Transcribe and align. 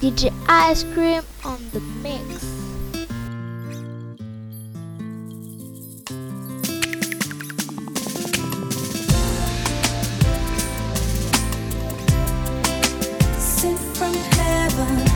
DJ 0.00 0.32
Ice 0.48 0.82
Cream 0.94 1.22
on 1.44 1.58
the 1.72 1.80
mix. 2.02 2.24
Sent 13.36 13.78
from 13.98 14.14
heaven. 14.38 15.06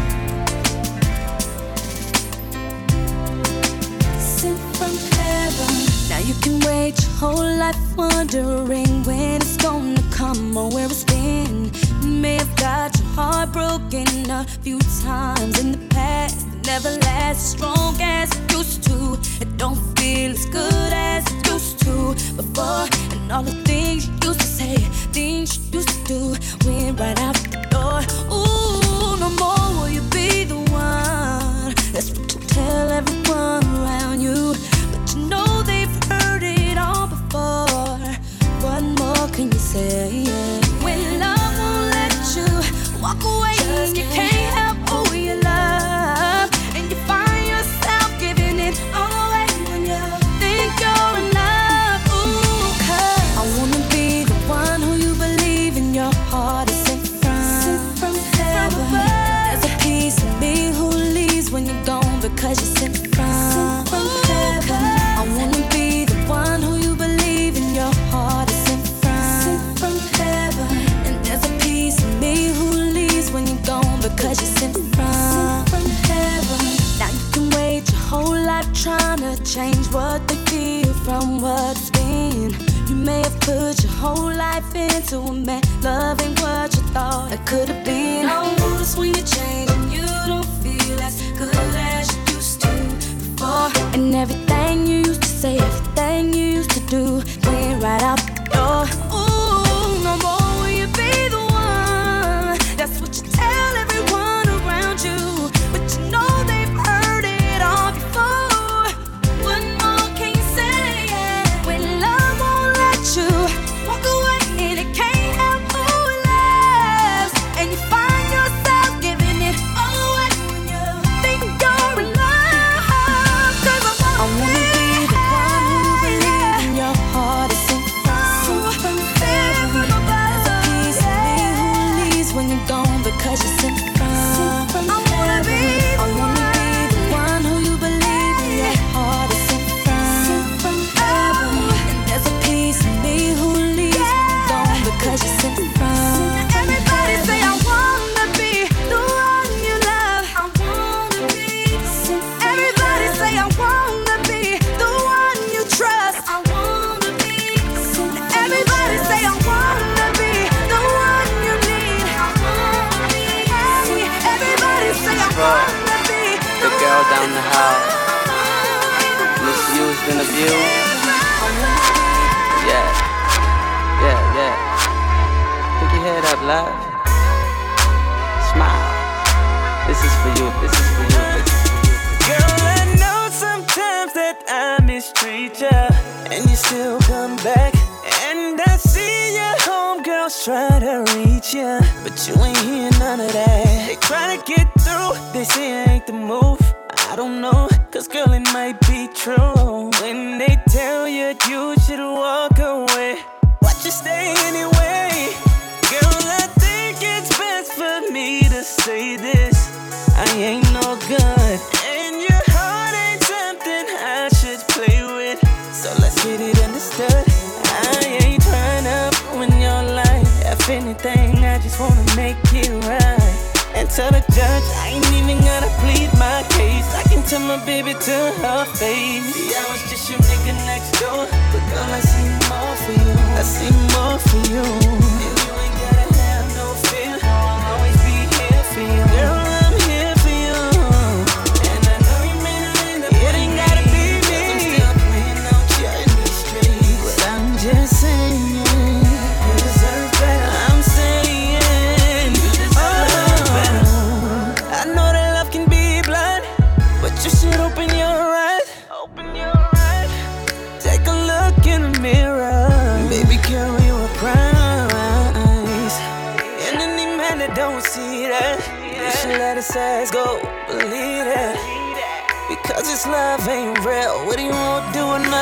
Sent 4.21 4.61
from 4.77 4.95
heaven. 5.17 5.75
Now 6.11 6.19
you 6.19 6.35
can 6.43 6.61
your 6.61 7.11
whole 7.13 7.57
life 7.57 7.97
wondering 7.97 9.03
when 9.05 9.41
it's 9.41 9.57
gonna 9.57 9.94
come 10.25 10.57
or 10.57 10.71
where 10.71 10.87
it's 10.87 11.05
been. 11.05 11.71
May 12.23 12.37
have 12.37 12.57
got 12.57 12.99
your 12.99 13.09
heart 13.17 13.53
broken 13.53 14.09
a 14.31 14.45
few 14.63 14.79
times 15.03 15.59
in 15.63 15.73
the 15.73 15.83
past. 15.91 16.47
It 16.47 16.67
never 16.67 16.91
lasts 17.07 17.51
strong 17.53 17.97
as 18.01 18.31
it 18.39 18.53
used 18.53 18.83
to. 18.85 18.99
It 19.43 19.51
don't 19.57 19.81
feel 19.99 20.31
as 20.31 20.47
good 20.47 20.93
as 21.13 21.23
it 21.33 21.47
used 21.53 21.79
to 21.85 21.97
before. 22.41 22.87
And 23.13 23.33
all 23.33 23.43
the 23.43 23.59
things 23.71 24.07
you 24.07 24.15
used 24.29 24.41
to 24.41 24.51
say, 24.59 24.77
things 25.19 25.49
you 25.59 25.79
used 25.79 25.93
to 25.97 26.05
do, 26.13 26.21
went 26.65 27.01
right 27.01 27.21
out 27.21 27.37
the 27.53 27.61
door. 27.75 28.01
Ooh. 28.35 28.54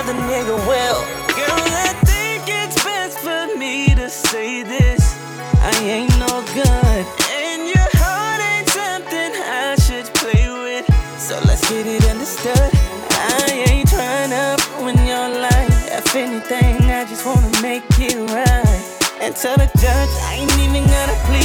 another 0.03 0.19
nigga 0.27 0.57
will. 0.67 1.01
Girl, 1.37 1.63
I 1.87 1.95
think 2.05 2.43
it's 2.47 2.83
best 2.83 3.19
for 3.19 3.57
me 3.57 3.95
to 3.95 4.09
say 4.11 4.63
this. 4.63 5.17
I 5.61 5.73
ain't 5.83 6.19
no 6.19 6.43
good. 6.55 7.05
And 7.31 7.69
your 7.69 7.89
heart 8.03 8.41
ain't 8.41 8.69
something 8.69 9.33
I 9.39 9.77
should 9.79 10.07
play 10.15 10.49
with. 10.49 10.87
So 11.19 11.41
let's 11.47 11.69
get 11.69 11.87
it 11.87 12.05
understood. 12.09 12.71
I 13.11 13.65
ain't 13.69 13.89
trying 13.89 14.31
to 14.31 14.57
ruin 14.79 14.99
your 15.07 15.29
life. 15.41 15.71
If 15.93 16.15
anything, 16.17 16.83
I 16.91 17.05
just 17.05 17.25
wanna 17.25 17.51
make 17.63 17.85
it 17.99 18.17
right. 18.31 18.83
And 19.21 19.37
tell 19.37 19.57
the 19.57 19.71
judge 19.79 20.13
I 20.27 20.35
ain't 20.41 20.59
even 20.59 20.85
gonna 20.85 21.19
plead. 21.27 21.42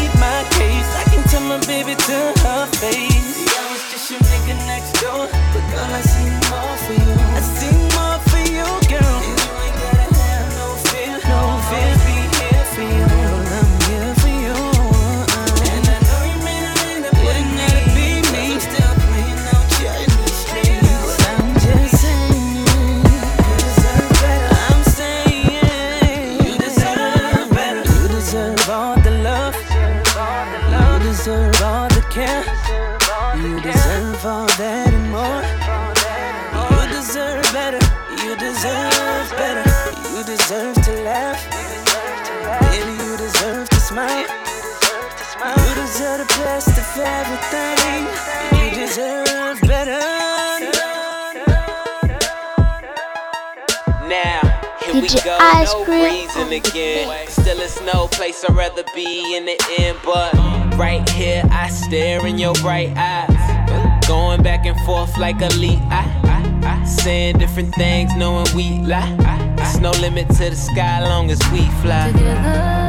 ice 55.40 55.74
cream. 55.86 56.04
Reason 56.04 56.52
again. 56.52 57.28
Still, 57.28 57.60
it's 57.60 57.82
no 57.82 58.08
place 58.08 58.44
I'd 58.48 58.56
rather 58.56 58.84
be 58.96 59.36
in 59.36 59.46
the 59.46 59.58
end, 59.80 59.98
but 60.04 60.34
right 60.78 61.08
here 61.10 61.44
I 61.52 61.70
stare 61.70 62.26
in 62.26 62.38
your 62.38 62.54
bright 62.56 62.94
eyes, 62.96 64.08
going 64.08 64.44
back 64.44 64.66
and 64.66 64.80
forth 64.82 65.18
like 65.18 65.42
a 65.42 65.50
leak. 65.56 65.80
I, 65.90 66.06
I, 66.24 66.82
I 66.82 66.84
saying 66.86 67.38
different 67.38 67.74
things, 67.76 68.14
knowing 68.16 68.48
we 68.56 68.80
lie. 68.80 69.16
It's 69.60 69.80
no 69.80 69.92
limit 69.92 70.28
to 70.30 70.50
the 70.50 70.56
sky, 70.56 71.02
long 71.02 71.30
as 71.30 71.40
we 71.52 71.66
fly. 71.82 72.12
Together, 72.12 72.88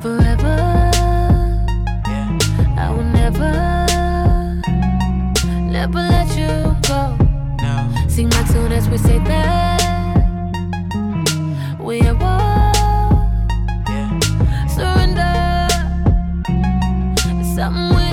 forever. 0.00 0.90
I 2.78 2.90
will 2.90 3.04
never, 3.04 3.52
never 5.70 5.98
let 5.98 6.28
you 6.36 6.76
go. 6.86 7.16
No. 7.62 7.88
My 8.28 8.44
soon 8.44 8.72
as 8.72 8.88
we 8.88 8.98
say 8.98 9.18
that 9.18 9.75
we 11.86 12.00
at 12.00 12.18
Surrender. 14.68 15.68
It's 17.28 17.54
something 17.54 18.05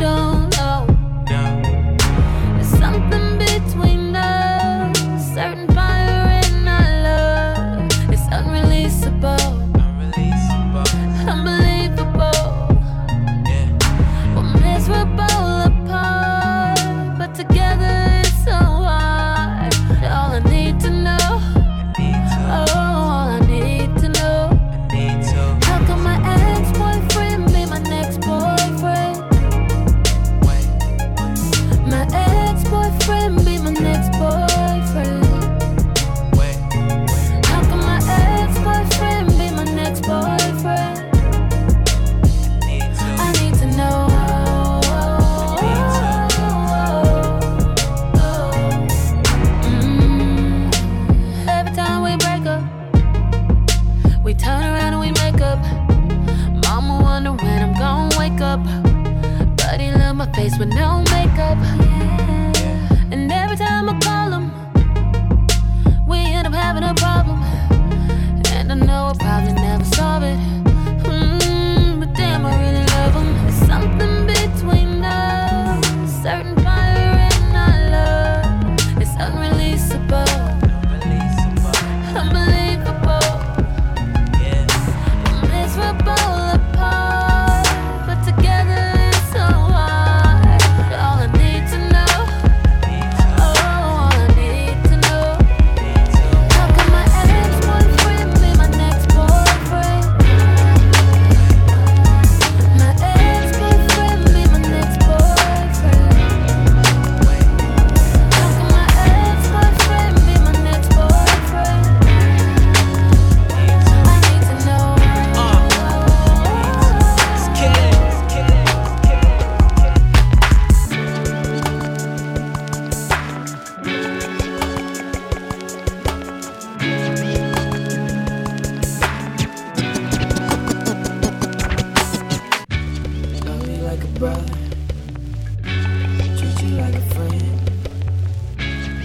you 136.63 136.77
like 136.77 136.95
a 136.95 137.01
friend, 137.13 137.69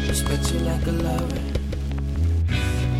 respect 0.09 0.53
you 0.53 0.61
like 0.61 0.87
a 0.87 0.93
lover. 0.93 1.41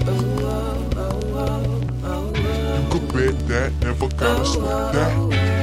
Ooh, 0.09 0.41
oh, 0.41 0.91
oh, 0.97 1.21
oh, 1.35 1.83
oh, 2.05 2.33
oh. 2.35 2.83
You 2.83 2.89
could 2.91 3.09
bet 3.13 3.49
that, 3.49 3.73
never 3.83 4.09
gotta 4.09 4.45
sweat 4.47 4.93
that. 4.95 5.13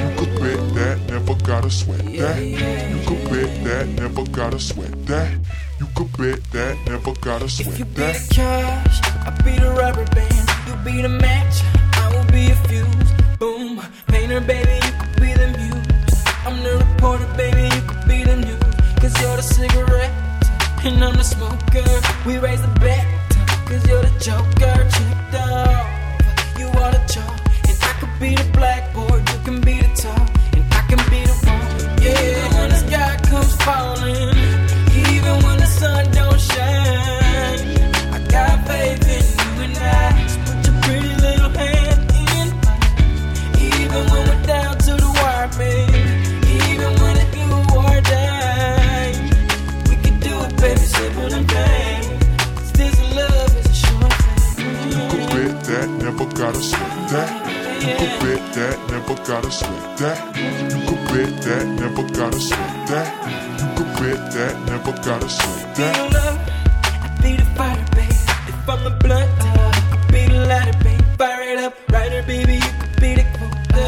You 0.02 0.16
could 0.18 0.34
bet 0.40 0.75
that, 0.75 0.98
never 1.10 1.36
gotta 1.44 1.70
sweat 1.70 2.06
that. 2.06 2.38
You 2.42 3.00
could 3.08 3.24
bet 3.30 3.64
that, 3.66 3.88
never 4.00 4.24
gotta 4.32 4.60
sweat 4.60 5.06
that. 5.08 5.32
You 5.80 5.88
could 5.96 6.18
bet 6.18 6.44
that, 6.52 6.78
never 6.88 7.14
gotta 7.20 7.50
sweat 7.50 7.68
that. 7.68 7.74
If 7.74 7.80
you 7.80 7.86
be 7.86 7.92
the 7.92 8.28
cash, 8.34 9.02
I'll 9.25 9.44
be 9.44 9.60
the 9.60 9.72
rubber 9.72 10.06
band. 10.16 10.50
You 10.68 10.75
be 10.86 11.02
the 11.02 11.10
match, 11.10 11.64
I 11.94 12.16
will 12.16 12.32
be 12.32 12.52
a 12.52 12.56
fuse. 12.68 13.12
Boom, 13.40 13.82
painter, 14.08 14.40
baby, 14.42 14.75
you 14.86 14.92
could 15.00 15.16
be 15.22 15.34
the 15.34 15.48
muse. 15.58 16.24
I'm 16.46 16.64
the 16.64 16.78
reporter, 16.78 17.28
baby 17.36 17.75
you're 19.25 19.38
the 19.38 19.44
cigarette, 19.44 20.13
and 20.86 21.03
I'm 21.03 21.15
the 21.15 21.24
smoker. 21.24 21.89
We 22.27 22.38
raise 22.38 22.62
the 22.62 22.74
bet, 22.79 23.05
cause 23.67 23.88
you're 23.88 24.01
the 24.01 24.13
joker. 24.20 24.75
Tricked 24.96 25.36
off, 25.36 26.60
you 26.60 26.67
are 26.67 26.91
the 26.91 27.01
chalk, 27.12 27.39
and 27.70 27.77
I 27.89 27.94
could 28.00 28.20
be 28.20 28.36
the 28.36 28.50
black 28.53 28.94
boy. 28.94 29.05
that, 58.56 58.80
never 58.90 59.16
gotta 59.28 59.52
sweat 59.52 59.98
that. 59.98 60.18
You 60.38 60.80
could 60.88 61.04
bet 61.12 61.42
that, 61.44 61.68
never 61.68 62.04
gotta 62.04 62.40
sweat 62.40 62.88
that. 62.88 63.08
You 63.60 63.68
could 63.76 63.92
bet 64.00 64.32
that, 64.32 64.54
never 64.66 64.94
gotta 65.04 65.28
sweat 65.28 65.76
that. 65.76 65.94
Be 65.96 66.16
love, 66.16 66.40
I 67.04 67.08
be 67.22 67.36
the 67.36 67.46
fire, 67.58 67.86
babe. 67.96 68.12
If 68.48 68.70
I'm 68.70 68.84
the 68.86 68.92
blunt, 69.04 69.30
uh, 69.42 69.72
I 69.92 70.12
be 70.12 70.28
the 70.32 70.46
lighter, 70.48 70.78
babe. 70.84 71.02
Fire 71.18 71.42
it 71.52 71.60
up, 71.60 71.76
writer, 71.92 72.24
baby, 72.24 72.56
you 72.56 72.72
could 72.80 72.96
be 73.02 73.16
the 73.16 73.26
quota. 73.36 73.86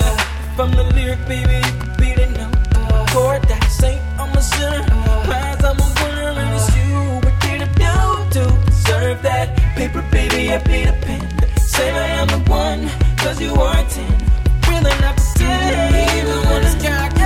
If 0.52 0.60
I'm 0.60 0.72
the 0.72 0.84
lyric, 0.96 1.22
baby, 1.28 1.58
you 1.64 1.74
could 1.80 1.98
be 1.98 2.10
the 2.20 2.28
note. 2.36 3.10
Chord 3.12 3.44
that 3.48 3.64
saint, 3.72 4.02
I'm 4.20 4.36
a 4.36 4.42
sinner. 4.42 4.84
Lies, 5.32 5.64
I'm 5.64 5.80
a 5.80 5.88
winner, 6.04 6.32
and 6.44 6.52
it's 6.60 6.76
you. 6.76 7.22
But 7.24 7.40
did 7.40 7.62
it 7.64 7.74
do 7.80 7.96
to 8.36 8.72
serve 8.72 9.22
that 9.24 9.56
paper, 9.78 10.04
baby? 10.12 10.52
I 10.52 10.58
be 10.60 10.84
the 10.84 10.96
pen. 11.08 11.24
Say 11.58 11.90
I'm 11.90 12.28
the 12.28 12.40
one, 12.52 12.90
cause 13.18 13.40
you 13.40 13.54
are 13.56 13.84
ten 13.88 14.37
feeling 14.78 15.04
I 15.04 15.14
can 15.14 15.20
see. 15.20 16.20
Even 16.20 16.50
when 16.50 16.62
the 16.62 16.70
sky 16.70 17.17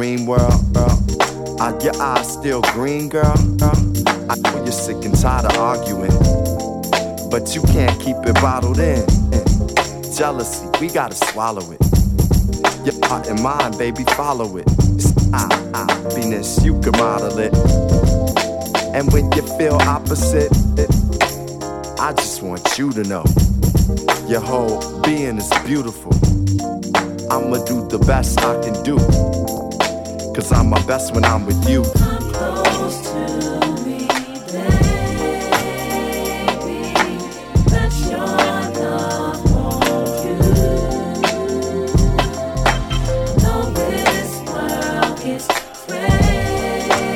dream 0.00 0.24
world, 0.24 0.72
girl? 0.72 1.60
Are 1.60 1.78
your 1.82 1.94
eyes 2.00 2.32
still 2.32 2.62
green, 2.72 3.10
girl? 3.10 3.36
I 4.30 4.34
know 4.36 4.56
you're 4.64 4.72
sick 4.72 4.96
and 5.04 5.14
tired 5.14 5.44
of 5.44 5.58
arguing, 5.58 6.16
but 7.30 7.54
you 7.54 7.60
can't 7.64 8.00
keep 8.00 8.16
it 8.24 8.34
bottled 8.36 8.78
in. 8.78 9.04
Jealousy, 10.16 10.66
we 10.80 10.88
gotta 10.88 11.14
swallow 11.14 11.70
it. 11.72 11.80
Your 12.82 13.06
heart 13.06 13.26
and 13.26 13.42
mind, 13.42 13.76
baby, 13.76 14.04
follow 14.16 14.56
it. 14.56 14.64
It's 14.96 15.12
I, 15.34 15.44
you 16.64 16.80
can 16.80 16.92
model 16.92 17.38
it. 17.38 17.52
And 18.94 19.12
when 19.12 19.30
you 19.32 19.42
feel 19.58 19.74
opposite, 19.82 20.50
it, 20.78 20.90
I 22.00 22.14
just 22.14 22.40
want 22.40 22.78
you 22.78 22.90
to 22.92 23.02
know 23.04 23.24
your 24.26 24.40
whole 24.40 25.02
being 25.02 25.36
is 25.36 25.52
beautiful. 25.66 26.14
I'ma 27.30 27.62
do 27.66 27.86
the 27.86 28.02
best 28.06 28.40
I 28.40 28.62
can 28.62 28.82
do. 28.82 29.69
Cause 30.34 30.52
I'm 30.52 30.68
my 30.70 30.80
best 30.86 31.14
when 31.14 31.24
I'm 31.24 31.44
with 31.46 31.68
you. 31.68 31.82
Come 31.98 32.32
close 32.32 33.00
to 33.10 33.18
me, 33.84 34.06
baby. 34.52 34.68
Let 37.70 37.92
your 38.08 38.26
love 38.80 39.40
hold 39.50 40.08
you. 40.24 40.38
Know 43.42 43.60
this 43.74 44.30
world 44.48 45.20
is 45.26 45.46
crazy. 45.86 47.10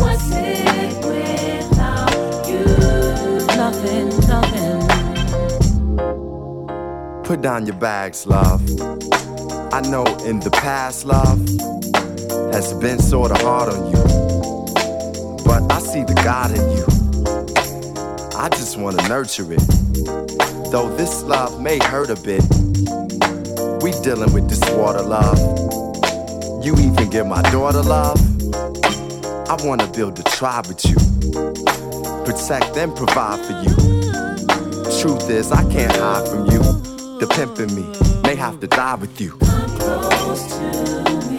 What's 0.00 0.30
it 0.30 0.92
without 1.06 2.48
you? 2.48 2.66
Nothing, 3.56 4.08
nothing. 4.28 4.80
Put 7.24 7.40
down 7.40 7.66
your 7.66 7.76
bags, 7.76 8.26
love. 8.26 8.62
Know 9.90 10.04
in 10.24 10.40
the 10.40 10.50
past, 10.50 11.04
love 11.04 11.38
has 12.52 12.72
been 12.74 12.98
sorta 12.98 13.34
hard 13.44 13.72
on 13.72 13.90
you. 13.90 14.02
But 15.44 15.70
I 15.70 15.78
see 15.78 16.02
the 16.02 16.14
God 16.24 16.50
in 16.50 16.64
you. 16.76 16.84
I 18.36 18.48
just 18.48 18.76
wanna 18.76 19.06
nurture 19.08 19.52
it. 19.52 19.60
Though 20.72 20.92
this 20.96 21.22
love 21.22 21.60
may 21.60 21.78
hurt 21.78 22.10
a 22.10 22.16
bit, 22.16 22.42
we 23.82 23.92
dealing 24.02 24.32
with 24.32 24.48
this 24.48 24.62
water 24.70 25.02
love. 25.02 25.38
You 26.64 26.74
even 26.74 27.08
give 27.10 27.26
my 27.26 27.42
daughter 27.52 27.82
love. 27.82 28.18
I 29.48 29.56
wanna 29.64 29.86
build 29.92 30.18
a 30.18 30.22
tribe 30.24 30.66
with 30.66 30.84
you. 30.86 30.96
Protect 32.24 32.76
and 32.76 32.96
provide 32.96 33.38
for 33.46 33.52
you. 33.62 33.74
Truth 35.00 35.30
is, 35.30 35.52
I 35.52 35.62
can't 35.70 35.94
hide 35.94 36.26
from 36.26 36.50
you. 36.50 36.62
The 37.20 37.26
pimp 37.30 37.60
in 37.60 37.72
me 37.76 37.86
may 38.22 38.34
have 38.34 38.58
to 38.60 38.66
die 38.66 38.96
with 38.96 39.20
you. 39.20 39.38
Close 40.24 40.46
to 40.46 41.28
me, 41.28 41.33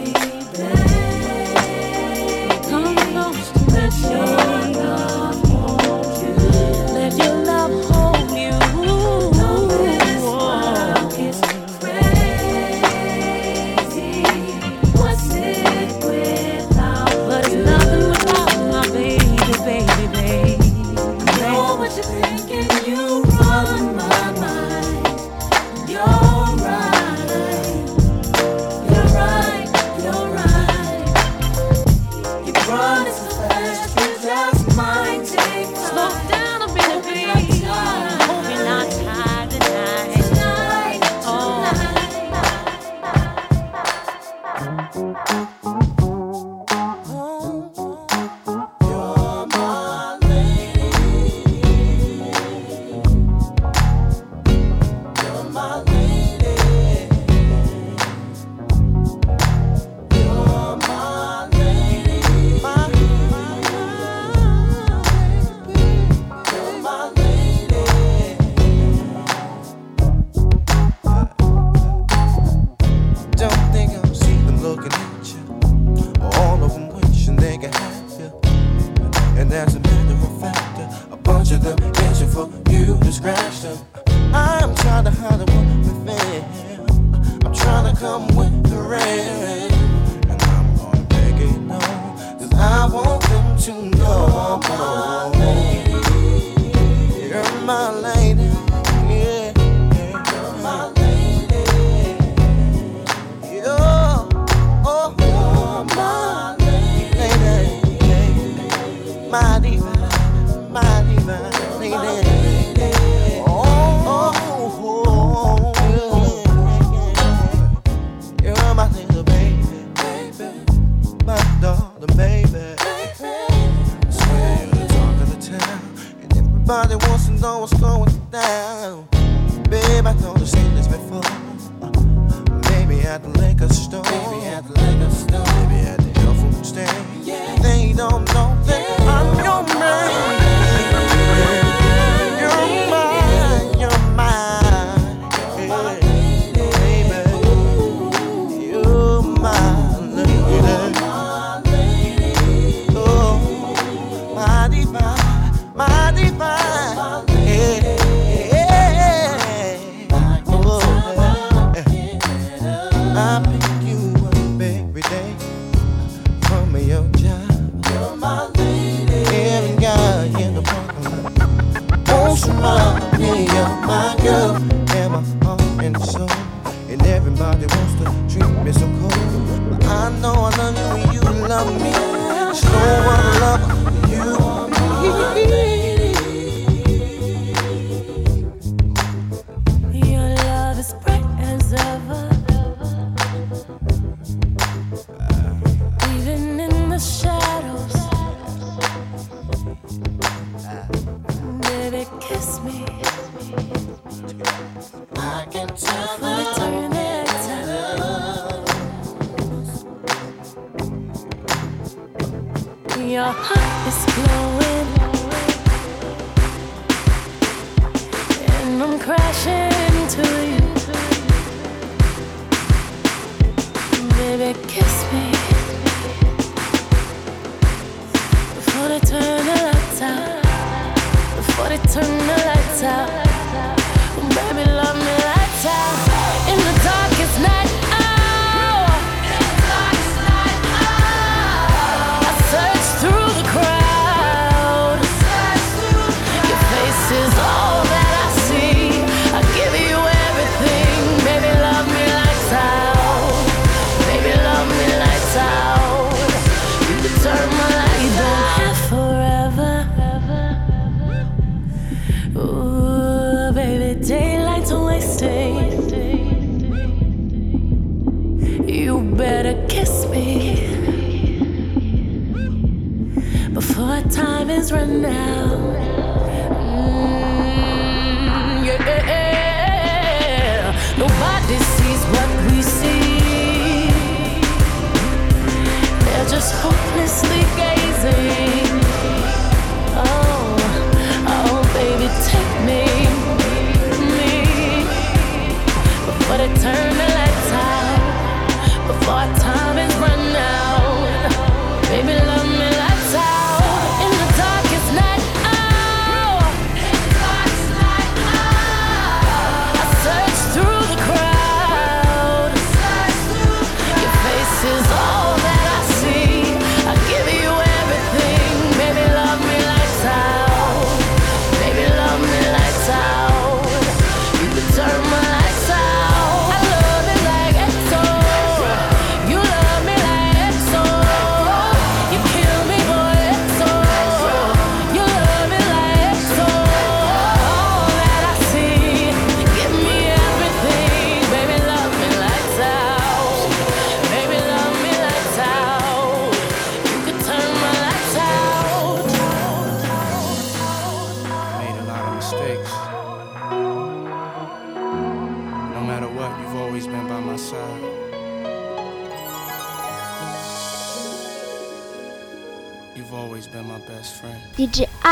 Nobody 280.98 281.35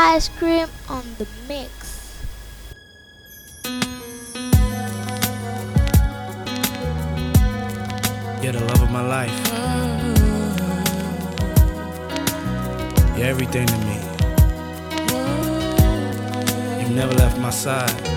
Ice 0.07 0.29
Cream 0.29 0.67
on 0.87 1.03
the 1.17 1.25
mix. 1.47 2.23
You're 8.39 8.53
the 8.53 8.63
love 8.65 8.83
of 8.83 8.91
my 8.91 9.01
life. 9.01 9.33
You're 13.17 13.25
everything 13.25 13.65
to 13.65 13.77
me. 13.79 13.97
You've 16.79 16.91
never 16.91 17.15
left 17.15 17.39
my 17.39 17.49
side. 17.49 18.14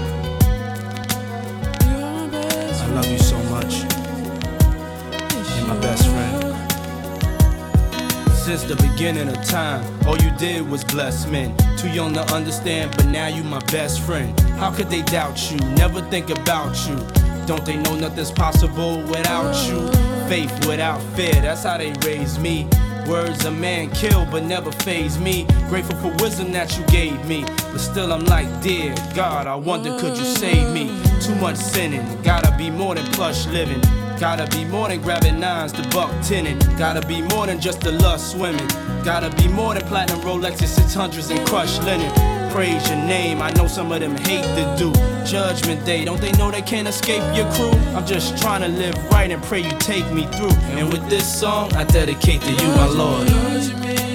Since 8.49 8.65
the 8.65 8.77
beginning 8.77 9.29
of 9.29 9.45
time. 9.45 9.85
All 10.07 10.17
you 10.17 10.31
did 10.39 10.67
was 10.67 10.83
bless 10.83 11.27
men. 11.27 11.55
Too 11.77 11.91
young 11.91 12.15
to 12.15 12.23
understand, 12.33 12.91
but 12.97 13.05
now 13.05 13.27
you 13.27 13.45
my 13.45 13.59
best 13.67 14.01
friend. 14.01 14.41
How 14.57 14.71
could 14.71 14.89
they 14.89 15.03
doubt 15.03 15.51
you? 15.51 15.59
Never 15.75 16.01
think 16.09 16.31
about 16.31 16.75
you. 16.89 16.97
Don't 17.45 17.67
they 17.67 17.77
know 17.77 17.95
nothing's 17.97 18.31
possible 18.31 19.03
without 19.03 19.53
you? 19.69 19.93
Faith 20.31 20.67
without 20.67 20.99
fear, 21.15 21.35
that's 21.43 21.65
how 21.65 21.77
they 21.77 21.93
raised 22.07 22.41
me. 22.41 22.67
Words 23.07 23.45
a 23.45 23.51
man 23.51 23.91
kill, 23.91 24.25
but 24.31 24.45
never 24.45 24.73
phase 24.73 25.19
me. 25.19 25.47
Grateful 25.69 25.97
for 25.97 26.23
wisdom 26.23 26.51
that 26.53 26.75
you 26.79 26.87
gave 26.87 27.23
me. 27.27 27.45
But 27.71 27.81
still, 27.81 28.15
I'm 28.15 28.25
like, 28.25 28.49
dear 28.63 28.95
God, 29.15 29.47
I 29.47 29.57
wonder, 29.57 29.91
could 29.99 30.17
you 30.17 30.25
save 30.25 30.73
me? 30.73 31.08
Too 31.21 31.35
much 31.35 31.57
sinning, 31.57 32.05
gotta 32.23 32.57
be 32.57 32.71
more 32.71 32.95
than 32.95 33.05
plush 33.07 33.47
living. 33.47 33.81
Gotta 34.19 34.47
be 34.57 34.65
more 34.65 34.89
than 34.89 35.01
grabbing 35.01 35.39
nines 35.39 35.73
to 35.73 35.83
buck 35.91 36.11
tinning. 36.25 36.59
Gotta 36.77 37.07
be 37.07 37.23
more 37.23 37.47
than 37.47 37.61
just 37.61 37.81
the 37.81 37.93
lust 37.93 38.33
swimming. 38.33 38.67
Gotta 39.05 39.31
be 39.37 39.47
more 39.49 39.75
than 39.75 39.85
platinum 39.85 40.21
Rolexes, 40.23 40.77
600s, 40.79 41.31
and 41.31 41.47
crushed 41.47 41.83
linen. 41.85 42.11
Praise 42.51 42.89
your 42.89 42.99
name, 42.99 43.43
I 43.43 43.51
know 43.53 43.67
some 43.67 43.93
of 43.93 44.01
them 44.01 44.17
hate 44.17 44.43
to 44.43 44.75
do. 44.79 44.93
Judgment 45.25 45.85
day, 45.85 46.05
don't 46.05 46.21
they 46.21 46.33
know 46.33 46.51
they 46.51 46.63
can't 46.63 46.89
escape 46.89 47.23
your 47.37 47.51
crew? 47.53 47.71
I'm 47.95 48.07
just 48.07 48.39
trying 48.43 48.63
to 48.63 48.69
live 48.69 48.97
right 49.11 49.31
and 49.31 49.43
pray 49.43 49.61
you 49.61 49.71
take 49.79 50.11
me 50.13 50.27
through. 50.37 50.57
And 50.79 50.93
with 50.93 51.09
this 51.09 51.27
song, 51.41 51.73
I 51.75 51.85
dedicate 51.85 52.41
to 52.43 52.51
you, 52.51 52.69
my 52.69 52.87
Lord. 52.87 54.08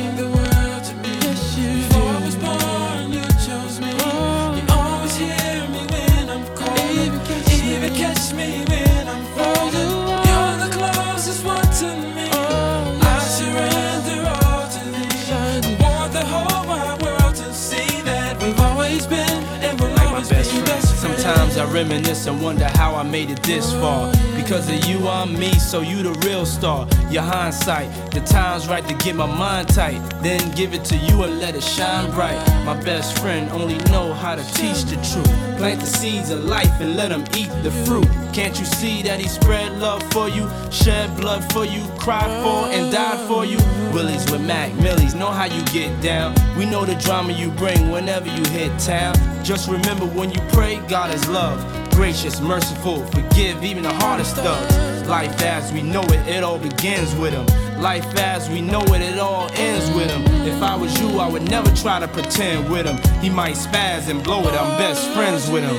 Reminisce 21.74 22.28
and 22.28 22.40
wonder 22.40 22.70
how 22.76 22.94
I 22.96 23.02
made 23.02 23.32
it 23.32 23.42
this 23.42 23.72
far. 23.74 24.14
Because 24.36 24.70
of 24.70 24.86
you, 24.86 25.08
I'm 25.08 25.38
me, 25.38 25.54
so 25.54 25.82
you 25.82 26.04
the 26.04 26.12
real 26.28 26.46
star. 26.46 26.88
Your 27.10 27.24
hindsight, 27.24 27.90
the 28.12 28.22
time's 28.22 28.68
right 28.68 28.86
to 28.88 28.96
get 28.96 29.16
my 29.16 29.26
mind 29.26 29.70
tight. 29.70 30.00
Then 30.22 30.52
give 30.56 30.74
it 30.74 30.84
to 30.86 30.98
you 30.98 31.24
and 31.24 31.40
let 31.40 31.56
it 31.56 31.64
shine 31.64 32.10
bright. 32.12 32.38
My 32.66 32.76
best 32.84 33.20
friend 33.20 33.50
only 33.52 33.78
know 33.92 34.14
how 34.14 34.36
to 34.36 34.44
teach 34.54 34.84
the 34.84 34.96
truth. 34.96 35.58
Plant 35.58 35.80
the 35.80 35.86
seeds 35.86 36.30
of 36.30 36.44
life 36.44 36.82
and 36.82 36.96
let 36.96 37.10
them 37.10 37.24
eat 37.36 37.50
the 37.64 37.72
fruit. 37.86 38.08
Can't 38.34 38.58
you 38.60 38.66
see 38.66 39.04
that 39.04 39.20
he 39.20 39.28
spread 39.28 39.80
love 39.80 40.02
for 40.12 40.28
you? 40.28 40.50
Shed 40.72 41.16
blood 41.18 41.44
for 41.54 41.66
you, 41.66 41.84
cried 42.00 42.32
for 42.44 42.68
and 42.74 42.92
died 42.92 43.28
for 43.28 43.46
you? 43.46 43.58
Willies 43.94 44.30
with 44.32 44.42
Mac 44.42 44.74
Millies, 44.76 45.14
know 45.14 45.30
how 45.30 45.46
you 45.46 45.64
get 45.66 46.02
down. 46.02 46.34
We 46.58 46.66
know 46.66 46.86
the 46.86 46.96
drama 46.96 47.34
you 47.34 47.52
bring 47.52 47.92
whenever 47.92 48.28
you 48.28 48.44
hit 48.52 48.78
town. 48.80 49.16
Just 49.44 49.70
remember 49.70 50.06
when 50.06 50.32
you 50.32 50.42
pray, 50.52 50.82
God 50.88 51.14
is 51.14 51.28
love. 51.30 51.60
Gracious, 51.92 52.42
merciful, 52.42 53.06
forgive 53.08 53.64
even 53.64 53.84
the 53.84 53.94
hardest 53.94 54.23
Life 54.24 55.42
as 55.42 55.74
we 55.74 55.82
know 55.82 56.02
it, 56.04 56.28
it 56.28 56.44
all 56.44 56.58
begins 56.58 57.14
with 57.16 57.34
him. 57.34 57.46
Life 57.82 58.16
as 58.16 58.50
we 58.50 58.62
know 58.62 58.82
it, 58.82 59.02
it 59.02 59.20
all 59.20 59.52
ends 59.52 59.92
with 59.92 60.10
him. 60.10 60.24
If 60.48 60.64
I 60.64 60.78
was 60.78 60.98
you, 61.02 61.20
I 61.20 61.28
would 61.28 61.50
never 61.50 61.70
try 61.76 62.00
to 62.00 62.08
pretend 62.08 62.70
with 62.70 62.86
him. 62.86 62.98
He 63.22 63.30
might 63.30 63.56
spaz 63.56 64.08
and 64.10 64.24
blow 64.24 64.40
it, 64.48 64.54
I'm 64.54 64.78
best 64.78 65.10
friends 65.10 65.50
with 65.52 65.64
him. 65.66 65.76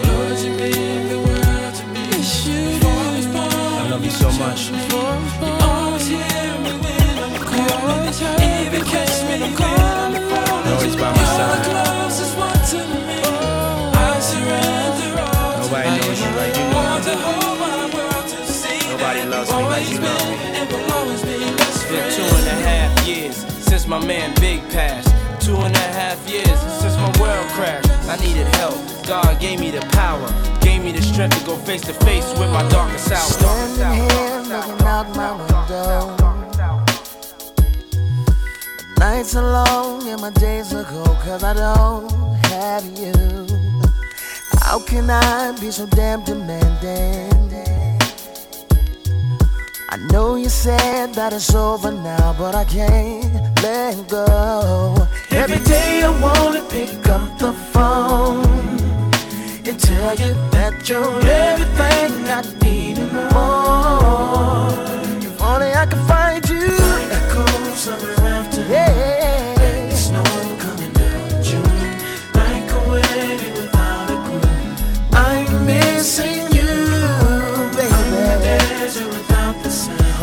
I 3.77 3.89
love 3.89 4.05
you 4.05 4.11
so 4.11 4.31
much. 4.33 4.71
You 4.71 4.97
always 5.65 6.11
when 6.11 6.83
I'm 7.23 8.67
Even 8.67 8.85
catch 8.85 9.23
me 9.29 9.45
always 19.75 19.99
been 19.99 20.07
and 20.07 20.71
will 20.71 20.93
always 20.93 21.23
be 21.23 21.39
best 21.57 21.85
friends. 21.87 22.17
Two 22.17 22.23
and 22.23 22.47
a 22.47 22.69
half 22.69 23.07
years 23.07 23.37
since 23.65 23.87
my 23.87 23.99
man 24.05 24.33
Big 24.41 24.61
passed. 24.71 25.11
Two 25.45 25.57
and 25.57 25.75
a 25.75 25.89
half 25.99 26.19
years 26.29 26.59
since 26.81 26.97
my 26.97 27.13
world 27.21 27.47
crashed. 27.51 27.91
I 28.09 28.17
needed 28.17 28.47
help. 28.55 28.77
God 29.07 29.41
gave 29.41 29.59
me 29.59 29.71
the 29.71 29.81
power, 29.93 30.29
gave 30.61 30.83
me 30.83 30.93
the 30.93 31.03
strength 31.03 31.39
to 31.39 31.45
go 31.45 31.57
face 31.57 31.83
to 31.83 31.93
face 31.93 32.31
with 32.39 32.51
my 32.53 32.67
darkest 32.69 33.11
hour. 33.11 33.19
Standing 33.19 34.09
here 34.09 34.41
looking 34.53 34.87
out 34.87 35.09
my 35.17 35.33
window. 35.33 36.17
Nights 38.99 39.35
are 39.35 39.43
long 39.43 40.09
and 40.09 40.21
my 40.21 40.31
days 40.31 40.73
are 40.73 40.85
cold 40.85 41.19
cause 41.25 41.43
I 41.43 41.53
don't 41.53 42.11
have 42.47 42.85
you. 42.97 43.13
How 44.61 44.79
can 44.79 45.11
I 45.11 45.53
be 45.61 45.71
so 45.71 45.87
damn 45.87 46.25
demanding? 46.25 47.44
I 49.95 49.97
know 50.11 50.35
you 50.35 50.49
said 50.49 51.15
that 51.15 51.33
it's 51.33 51.55
over 51.55 51.93
now, 51.93 52.35
but 52.37 52.53
I 52.57 52.65
can't 52.65 53.33
let 53.63 54.09
go. 54.09 55.07
Every 55.31 55.61
day 55.61 56.03
I 56.03 56.11
wanna 56.21 56.63
pick 56.69 57.07
up 57.07 57.39
the 57.39 57.53
phone 57.53 58.45
and 59.65 59.79
tell 59.79 60.15
you 60.17 60.35
that 60.51 60.89
you're 60.89 61.21
everything 61.29 62.29
I 62.29 62.43
need 62.65 62.99
and 62.99 63.13
more. 63.13 64.67
If 65.29 65.41
only 65.41 65.73
I 65.73 65.87
could 65.87 66.05
find 66.09 66.43
you. 66.49 66.77
Echo 67.13 67.47
summer 67.77 68.24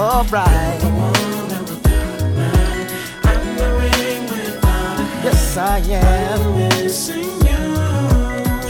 Alright. 0.01 0.81
Yes, 5.23 5.55
I 5.57 5.77
am. 5.91 6.41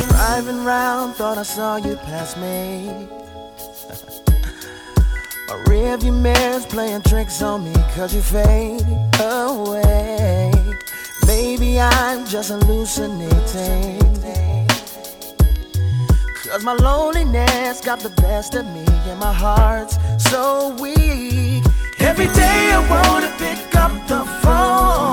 Driving 0.10 0.66
round, 0.66 1.16
thought 1.16 1.38
I 1.38 1.44
saw 1.44 1.78
you 1.78 1.96
pass 1.96 2.36
me. 2.36 3.08
My 5.48 5.56
rearview 5.70 6.14
mirror's 6.22 6.66
playing 6.66 7.04
tricks 7.04 7.42
on 7.42 7.64
me 7.64 7.74
cause 7.96 8.14
you 8.14 8.22
fade 8.22 8.84
away. 9.22 10.52
Maybe 11.28 11.80
I'm 11.80 12.26
just 12.26 12.50
hallucinating. 12.50 14.21
Cause 16.52 16.66
my 16.66 16.74
loneliness 16.74 17.80
got 17.80 18.02
the 18.02 18.10
best 18.10 18.56
of 18.56 18.66
me 18.66 18.84
and 18.86 19.18
my 19.18 19.32
heart's 19.32 19.98
so 20.18 20.76
weak. 20.82 21.64
Every 22.00 22.28
day 22.28 22.74
I 22.74 22.82
wanna 22.92 23.32
pick 23.38 23.74
up 23.74 23.94
the 24.10 24.26
phone 24.42 25.11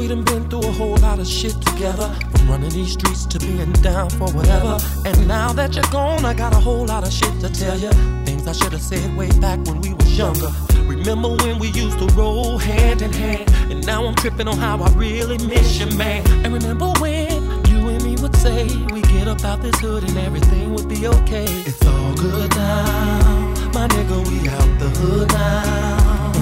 we 0.00 0.08
done 0.08 0.24
been 0.24 0.48
through 0.48 0.60
a 0.62 0.72
whole 0.72 0.96
lot 0.96 1.18
of 1.18 1.26
shit 1.26 1.52
together. 1.60 2.08
From 2.32 2.48
running 2.48 2.70
these 2.70 2.92
streets 2.92 3.26
to 3.26 3.38
being 3.38 3.72
down 3.84 4.08
for 4.08 4.32
whatever. 4.32 4.78
And 5.04 5.28
now 5.28 5.52
that 5.52 5.74
you're 5.74 5.92
gone, 5.92 6.24
I 6.24 6.32
got 6.32 6.54
a 6.54 6.58
whole 6.58 6.86
lot 6.86 7.06
of 7.06 7.12
shit 7.12 7.38
to 7.40 7.50
tell 7.50 7.76
you. 7.76 7.90
Things 8.24 8.46
I 8.48 8.52
should 8.52 8.72
have 8.72 8.80
said 8.80 9.14
way 9.14 9.30
back 9.40 9.58
when 9.66 9.82
we 9.82 9.92
was 9.92 10.16
younger. 10.16 10.50
Remember 10.86 11.28
when 11.36 11.58
we 11.58 11.68
used 11.68 11.98
to 11.98 12.06
roll 12.14 12.56
hand 12.56 13.02
in 13.02 13.12
hand? 13.12 13.50
And 13.70 13.86
now 13.86 14.06
I'm 14.06 14.14
tripping 14.14 14.48
on 14.48 14.56
how 14.56 14.82
I 14.82 14.88
really 14.94 15.36
miss 15.46 15.78
you, 15.78 15.86
man. 15.98 16.26
And 16.44 16.54
remember 16.54 16.90
when 16.98 17.30
you 17.66 17.88
and 17.88 18.02
me 18.02 18.16
would 18.22 18.34
say 18.36 18.64
we 18.94 19.02
get 19.02 19.28
up 19.28 19.44
out 19.44 19.60
this 19.60 19.78
hood 19.80 20.02
and 20.04 20.16
everything 20.16 20.72
would 20.72 20.88
be 20.88 21.06
okay. 21.08 21.44
It's 21.44 21.84
all 21.84 22.14
good 22.14 22.50
now, 22.56 23.52
my 23.74 23.86
nigga. 23.88 24.18
We 24.28 24.48
out 24.48 24.78
the 24.78 24.88
hood 24.98 25.28
now. 25.28 26.32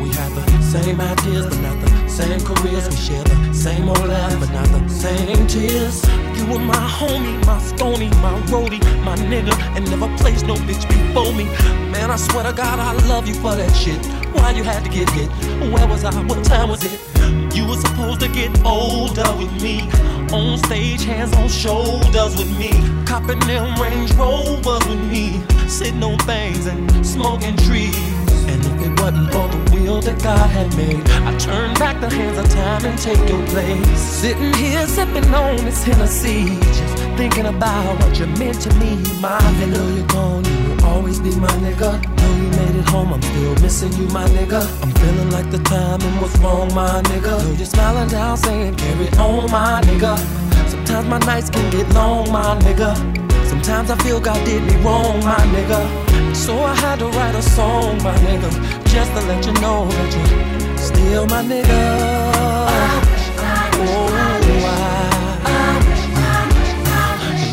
We 0.00 0.10
have 0.10 0.32
the 0.36 0.62
same 0.62 1.00
ideas, 1.00 1.46
but 1.46 1.60
not 1.60 1.80
the 1.80 1.89
same 2.20 2.40
careers. 2.40 2.88
We 2.88 2.96
share 2.96 3.24
the 3.24 3.54
same 3.54 3.88
old 3.88 4.06
laugh, 4.06 4.38
but 4.40 4.50
not 4.52 4.68
the 4.68 4.88
same 4.88 5.46
tears. 5.46 6.04
You 6.36 6.44
were 6.50 6.58
my 6.58 6.84
homie, 6.98 7.44
my 7.46 7.58
stony, 7.58 8.08
my 8.26 8.34
roadie, 8.52 8.82
my 9.04 9.16
nigga, 9.16 9.54
and 9.76 9.88
never 9.90 10.08
placed 10.18 10.46
no 10.46 10.54
bitch 10.54 10.84
before 10.88 11.32
me. 11.32 11.44
Man, 11.92 12.10
I 12.10 12.16
swear 12.16 12.44
to 12.44 12.52
God, 12.52 12.78
I 12.78 12.92
love 13.08 13.26
you 13.26 13.34
for 13.34 13.54
that 13.54 13.72
shit. 13.74 14.00
Why 14.34 14.50
you 14.50 14.62
had 14.62 14.84
to 14.84 14.90
get 14.90 15.08
hit? 15.10 15.28
Where 15.72 15.86
was 15.86 16.04
I? 16.04 16.12
What 16.24 16.44
time 16.44 16.68
was 16.68 16.84
it? 16.84 17.00
You 17.54 17.66
were 17.66 17.76
supposed 17.76 18.20
to 18.20 18.28
get 18.28 18.50
older 18.64 19.30
with 19.38 19.52
me. 19.62 19.88
On 20.32 20.58
stage, 20.58 21.02
hands 21.04 21.32
on 21.34 21.48
shoulders 21.48 22.36
with 22.38 22.52
me. 22.58 22.70
Copping 23.04 23.40
them 23.40 23.80
Range 23.80 24.12
Rovers 24.14 24.86
with 24.86 25.02
me. 25.10 25.42
Sitting 25.68 26.02
on 26.02 26.18
things 26.18 26.66
and 26.66 27.06
smoking 27.06 27.56
trees. 27.56 28.19
Wasn't 29.00 29.32
for 29.32 29.48
the 29.48 29.60
will 29.72 30.02
that 30.02 30.22
God 30.22 30.50
had 30.50 30.76
made, 30.76 31.08
I 31.24 31.34
turn 31.38 31.72
back 31.74 31.98
the 32.00 32.10
hands 32.10 32.36
of 32.36 32.46
time 32.50 32.84
and 32.84 32.98
take 32.98 33.16
your 33.30 33.42
place. 33.46 33.98
Sitting 33.98 34.52
here 34.52 34.86
sipping 34.86 35.32
on 35.32 35.56
this 35.64 35.82
Hennessy, 35.82 36.44
just 36.60 36.96
thinking 37.16 37.46
about 37.46 37.98
what 38.00 38.18
you 38.18 38.26
meant 38.26 38.60
to 38.60 38.74
me. 38.74 39.00
My 39.18 39.40
though 39.72 39.88
you're 39.96 40.06
gone, 40.06 40.44
you 40.44 40.68
will 40.68 40.84
always 40.84 41.18
be 41.18 41.34
my 41.36 41.48
nigga. 41.64 41.90
Though 42.16 42.36
you 42.42 42.48
made 42.60 42.76
it 42.76 42.88
home, 42.90 43.14
I'm 43.14 43.22
still 43.22 43.54
missing 43.62 43.92
you, 43.94 44.06
my 44.08 44.28
nigga. 44.36 44.60
I'm 44.82 44.92
feeling 44.92 45.30
like 45.30 45.50
the 45.50 45.60
timing 45.60 46.20
was 46.20 46.38
wrong, 46.40 46.68
my 46.74 47.00
nigga. 47.08 47.40
Though 47.40 47.52
you're 47.52 47.64
smiling 47.64 48.08
down, 48.10 48.36
saying 48.36 48.76
carry 48.76 49.08
on, 49.16 49.50
my 49.50 49.80
nigga. 49.80 50.18
Sometimes 50.68 51.08
my 51.08 51.18
nights 51.20 51.48
can 51.48 51.70
get 51.70 51.88
long, 51.94 52.30
my 52.30 52.58
nigga. 52.58 52.94
Sometimes 53.46 53.90
I 53.90 53.96
feel 54.04 54.20
God 54.20 54.44
did 54.44 54.62
me 54.62 54.76
wrong, 54.84 55.24
my 55.24 55.40
nigga. 55.56 56.09
So 56.40 56.58
I 56.58 56.74
had 56.74 57.00
to 57.00 57.06
write 57.06 57.34
a 57.34 57.42
song, 57.42 58.02
my 58.02 58.16
nigga, 58.24 58.50
just 58.86 59.12
to 59.12 59.20
let 59.28 59.44
you 59.44 59.52
know 59.60 59.86
that 59.86 60.10
you're 60.16 60.78
still 60.78 61.26
my 61.26 61.42
nigga. 61.42 61.68
Oh, 61.68 62.66
I, 62.66 63.00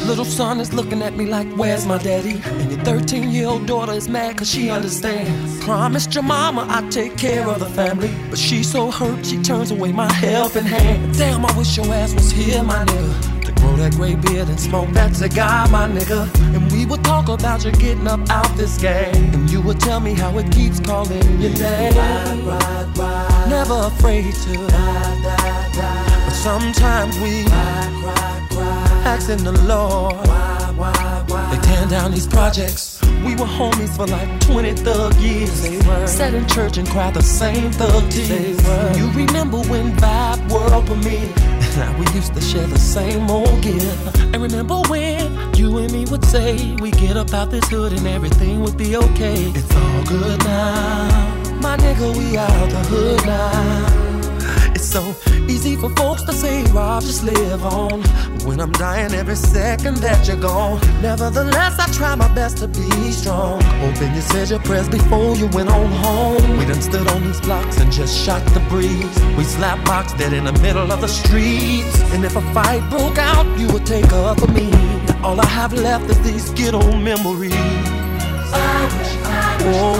Little 0.07 0.23
son 0.23 0.61
is 0.61 0.71
looking 0.73 1.01
at 1.01 1.17
me 1.17 1.25
like, 1.25 1.47
where's 1.57 1.85
my 1.85 1.97
daddy? 1.97 2.41
And 2.45 2.71
your 2.71 2.79
13 2.85 3.29
year 3.29 3.47
old 3.47 3.65
daughter 3.65 3.91
is 3.91 4.07
mad 4.07 4.37
cause 4.37 4.49
she 4.49 4.69
understands. 4.69 5.61
Promised 5.65 6.13
your 6.13 6.23
mama 6.23 6.65
I'd 6.69 6.89
take 6.89 7.17
care 7.17 7.45
of 7.45 7.59
the 7.59 7.65
family. 7.65 8.09
But 8.29 8.39
she's 8.39 8.71
so 8.71 8.89
hurt, 8.89 9.25
she 9.25 9.43
turns 9.43 9.69
away 9.69 9.91
my 9.91 10.09
helping 10.13 10.63
hand. 10.63 11.13
Damn, 11.17 11.45
I 11.45 11.51
wish 11.57 11.75
your 11.75 11.93
ass 11.93 12.13
was 12.13 12.31
here, 12.31 12.63
my 12.63 12.85
nigga. 12.85 13.56
That 13.77 13.93
gray 13.95 14.15
beard 14.15 14.49
and 14.49 14.59
smoke 14.59 14.89
that 14.93 15.15
cigar, 15.15 15.67
my 15.69 15.87
nigga. 15.87 16.25
And 16.55 16.71
we 16.71 16.87
would 16.87 17.03
talk 17.03 17.29
about 17.29 17.63
you 17.63 17.71
getting 17.73 18.07
up 18.07 18.27
out 18.31 18.49
this 18.57 18.75
game. 18.79 19.13
And 19.35 19.47
you 19.51 19.61
would 19.61 19.79
tell 19.79 19.99
me 19.99 20.13
how 20.15 20.35
it 20.39 20.51
keeps 20.51 20.79
calling 20.79 21.21
your 21.39 21.51
name. 21.51 21.95
Ride, 21.95 22.39
ride, 22.43 22.97
ride. 22.97 23.49
Never 23.49 23.75
afraid 23.85 24.33
to. 24.33 24.57
Ride, 24.57 25.21
ride, 25.23 25.77
ride. 25.77 26.23
But 26.25 26.33
sometimes 26.33 27.19
we. 27.19 27.43
Ride, 27.43 28.01
ride, 28.03 28.53
ride. 28.53 29.05
Asking 29.05 29.43
the 29.43 29.51
Lord. 29.51 30.15
Why, 30.27 30.73
why, 30.75 31.25
why? 31.27 31.55
They 31.55 31.61
tearing 31.61 31.89
down 31.89 32.11
these 32.11 32.25
projects. 32.25 32.99
We 33.23 33.35
were 33.35 33.45
homies 33.45 33.95
for 33.95 34.07
like 34.07 34.39
20 34.41 34.73
thug 34.73 35.13
years. 35.17 35.61
They 35.61 35.77
were. 35.87 36.07
Sat 36.07 36.33
in 36.33 36.47
church 36.47 36.77
and 36.77 36.87
cried 36.87 37.13
the 37.13 37.21
same 37.21 37.71
thug 37.73 38.09
tears. 38.09 38.97
You 38.97 39.11
remember 39.11 39.57
when 39.69 39.91
Vibe 39.97 40.51
World 40.51 40.85
premiered? 40.85 41.56
We 41.77 42.05
used 42.15 42.33
to 42.33 42.41
share 42.41 42.65
the 42.65 42.79
same 42.79 43.29
old 43.29 43.61
gear. 43.61 43.93
And 44.33 44.41
remember 44.41 44.81
when 44.89 45.53
you 45.53 45.77
and 45.77 45.91
me 45.91 46.05
would 46.05 46.25
say 46.25 46.75
we 46.81 46.89
get 46.89 47.15
up 47.15 47.31
out 47.33 47.51
this 47.51 47.67
hood 47.69 47.93
and 47.93 48.07
everything 48.07 48.61
would 48.61 48.77
be 48.77 48.97
okay. 48.97 49.43
It's 49.53 49.75
all 49.75 50.03
good 50.05 50.39
now. 50.39 51.35
My 51.61 51.77
nigga, 51.77 52.17
we 52.17 52.35
out 52.35 52.69
the 52.69 52.83
hood 52.89 53.25
now. 53.27 54.73
It's 54.73 54.89
so 54.89 55.01
easy 55.49 55.75
for 55.75 55.89
folks 55.91 56.23
to 56.23 56.33
say, 56.33 56.63
Rob, 56.71 57.01
just 57.03 57.23
live 57.23 57.63
on. 57.65 58.01
When 58.45 58.59
I'm 58.59 58.71
dying 58.71 59.13
every 59.13 59.35
second 59.35 59.97
that 59.97 60.27
you're 60.27 60.37
gone. 60.39 60.79
Nevertheless, 61.01 61.79
I 61.79 61.87
try 61.91 62.15
my 62.15 62.33
best 62.33 62.57
to 62.57 62.67
be 62.67 63.11
strong. 63.11 63.61
Hoping 63.61 64.13
you 64.15 64.21
said 64.21 64.49
your 64.49 64.59
prayers 64.59 64.89
before 64.89 65.35
you 65.35 65.47
went 65.47 65.69
on 65.69 65.91
home. 66.03 66.57
We 66.57 66.65
done 66.65 66.81
stood 66.81 67.07
on 67.07 67.23
these 67.23 67.41
blocks 67.41 67.77
and 67.79 67.91
just 67.91 68.17
shot 68.17 68.43
the 68.53 68.59
breeze. 68.69 69.19
We 69.37 69.43
slap 69.43 69.83
box 69.85 70.13
dead 70.13 70.33
in 70.33 70.45
the 70.45 70.53
middle 70.53 70.91
of 70.91 71.01
the 71.01 71.07
streets. 71.07 71.99
And 72.13 72.23
if 72.23 72.35
a 72.35 72.41
fight 72.53 72.87
broke 72.89 73.17
out, 73.17 73.45
you 73.59 73.67
would 73.73 73.85
take 73.85 74.11
up 74.13 74.39
for 74.39 74.47
me. 74.47 74.71
All 75.23 75.39
I 75.39 75.45
have 75.45 75.73
left 75.73 76.09
is 76.09 76.19
these 76.21 76.49
good 76.51 76.73
old 76.73 76.99
memories. 77.01 77.53
Oh, 79.69 79.97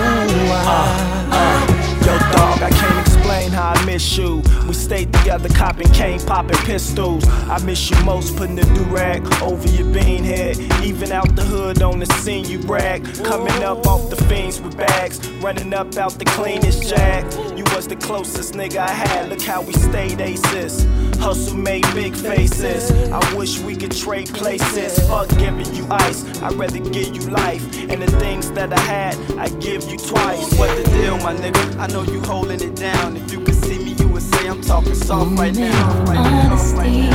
I, 0.65 1.07
uh, 1.31 2.05
yo, 2.05 2.17
dog, 2.31 2.61
I 2.61 2.69
can't 2.69 3.06
explain 3.27 3.51
how 3.51 3.73
I 3.75 3.85
miss 3.85 4.17
you. 4.17 4.41
We 4.67 4.73
stayed 4.73 5.11
together, 5.11 5.49
copping 5.49 5.91
cane, 5.91 6.19
popping 6.21 6.57
pistols. 6.59 7.27
I 7.27 7.61
miss 7.65 7.89
you 7.89 8.01
most, 8.05 8.37
putting 8.37 8.55
the 8.55 8.63
do 8.63 8.83
rag 8.83 9.21
over 9.41 9.67
your 9.67 9.91
bean 9.93 10.23
head. 10.23 10.57
Even 10.81 11.11
out 11.11 11.35
the 11.35 11.43
hood 11.43 11.81
on 11.81 11.99
the 11.99 12.05
scene, 12.21 12.45
you 12.45 12.59
brag. 12.59 13.03
Coming 13.25 13.63
up 13.63 13.85
off 13.85 14.09
the 14.09 14.15
fiends 14.15 14.61
with 14.61 14.77
bags, 14.77 15.27
running 15.43 15.73
up 15.73 15.97
out 15.97 16.13
the 16.13 16.25
cleanest 16.25 16.87
jack. 16.89 17.25
Was 17.75 17.87
the 17.87 17.95
closest 17.95 18.53
nigga 18.55 18.77
I 18.77 18.89
had. 18.89 19.29
Look 19.29 19.41
how 19.41 19.61
we 19.61 19.73
stayed 19.73 20.19
aces. 20.19 20.83
Hustle 21.19 21.57
made 21.57 21.85
big 21.93 22.15
faces. 22.15 22.91
I 23.11 23.35
wish 23.35 23.59
we 23.59 23.75
could 23.75 23.91
trade 23.91 24.29
places. 24.33 24.97
Fuck 25.07 25.29
giving 25.37 25.71
you 25.75 25.85
ice, 25.89 26.25
I'd 26.41 26.53
rather 26.53 26.79
give 26.79 27.15
you 27.15 27.29
life. 27.29 27.63
And 27.89 28.01
the 28.01 28.11
things 28.19 28.51
that 28.53 28.73
I 28.73 28.79
had, 28.79 29.15
I 29.37 29.49
give 29.59 29.83
you 29.91 29.97
twice. 29.97 30.57
What 30.57 30.75
the 30.75 30.89
deal, 30.89 31.17
my 31.17 31.35
nigga? 31.35 31.77
I 31.77 31.87
know 31.87 32.01
you 32.01 32.19
holding 32.21 32.61
it 32.61 32.75
down. 32.75 33.15
If 33.15 33.31
you 33.31 33.43
could 33.43 33.55
see 33.55 33.77
me, 33.77 33.91
you 33.91 34.07
would 34.09 34.23
say 34.23 34.47
I'm 34.47 34.61
talking 34.61 34.95
soft 34.95 35.37
right 35.37 35.53
now. 35.53 36.03
Honesty, 36.07 37.11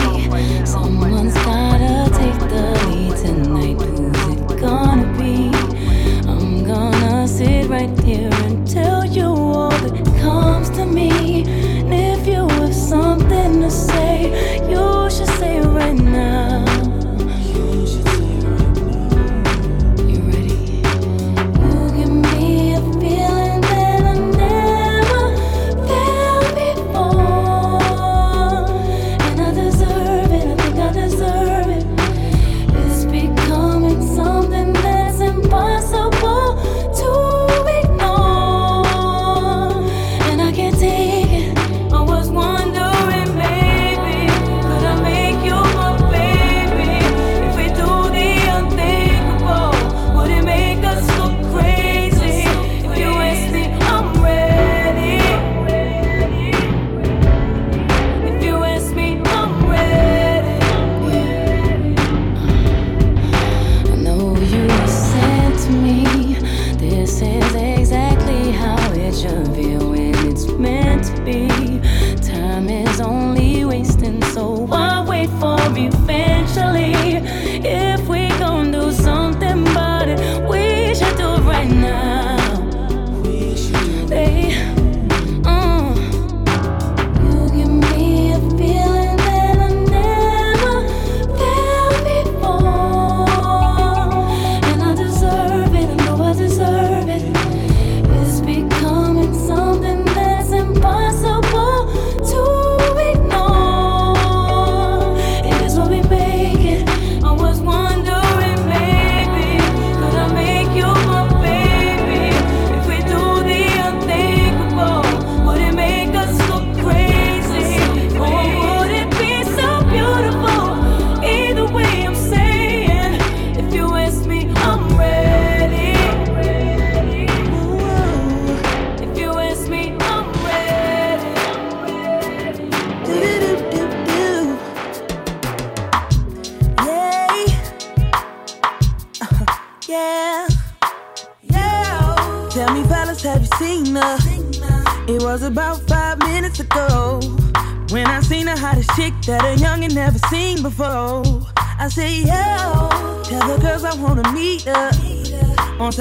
someone's 0.65 1.35
gotta 1.35 2.11
take 2.19 2.39
the 2.49 2.63
lead 2.87 3.17
tonight. 3.17 3.81
Who's 3.81 4.53
it 4.53 4.61
gonna 4.61 5.19
be? 5.19 5.51
I'm 6.29 6.65
gonna 6.65 7.27
sit 7.27 7.69
right 7.69 7.99
here 8.01 8.31
comes 10.23 10.71
to 10.71 10.87
me. 10.87 11.22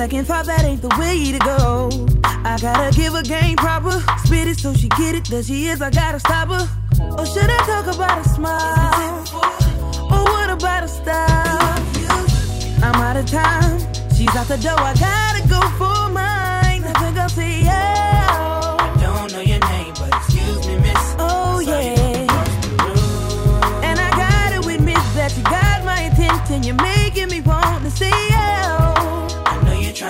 Second 0.02 0.26
thought, 0.26 0.47
that 0.47 0.64
ain't 0.66 0.82
the 0.82 0.89
way 0.99 1.32
to 1.32 1.38
go. 1.38 1.88
I 2.24 2.58
gotta 2.60 2.89
give 2.97 3.14
her 3.14 3.22
game 3.22 3.56
proper. 3.56 3.91
Spit 4.26 4.47
it 4.47 4.58
so 4.58 4.74
she 4.74 4.89
get 4.89 5.14
it. 5.14 5.26
There 5.26 5.43
she 5.43 5.68
is, 5.68 5.80
I 5.80 5.91
gotta 5.91 6.20
stop 6.20 6.47
her. 6.47 6.66
Or 7.20 7.24
should 7.24 7.52
I 7.58 7.62
talk 7.72 7.86
about 7.93 8.26
a 8.26 8.28
smile? 8.30 9.22
Or 10.14 10.24
what 10.34 10.49
about 10.49 10.86
a 10.86 10.88
style? 10.88 11.78
I'm 12.82 12.95
out 12.95 13.16
of 13.16 13.28
time. 13.28 13.78
She's 14.16 14.36
out 14.36 14.47
the 14.47 14.58
door. 14.58 14.82
I 14.91 14.95
gotta 15.08 15.47
go 15.47 15.62
for 15.78 16.01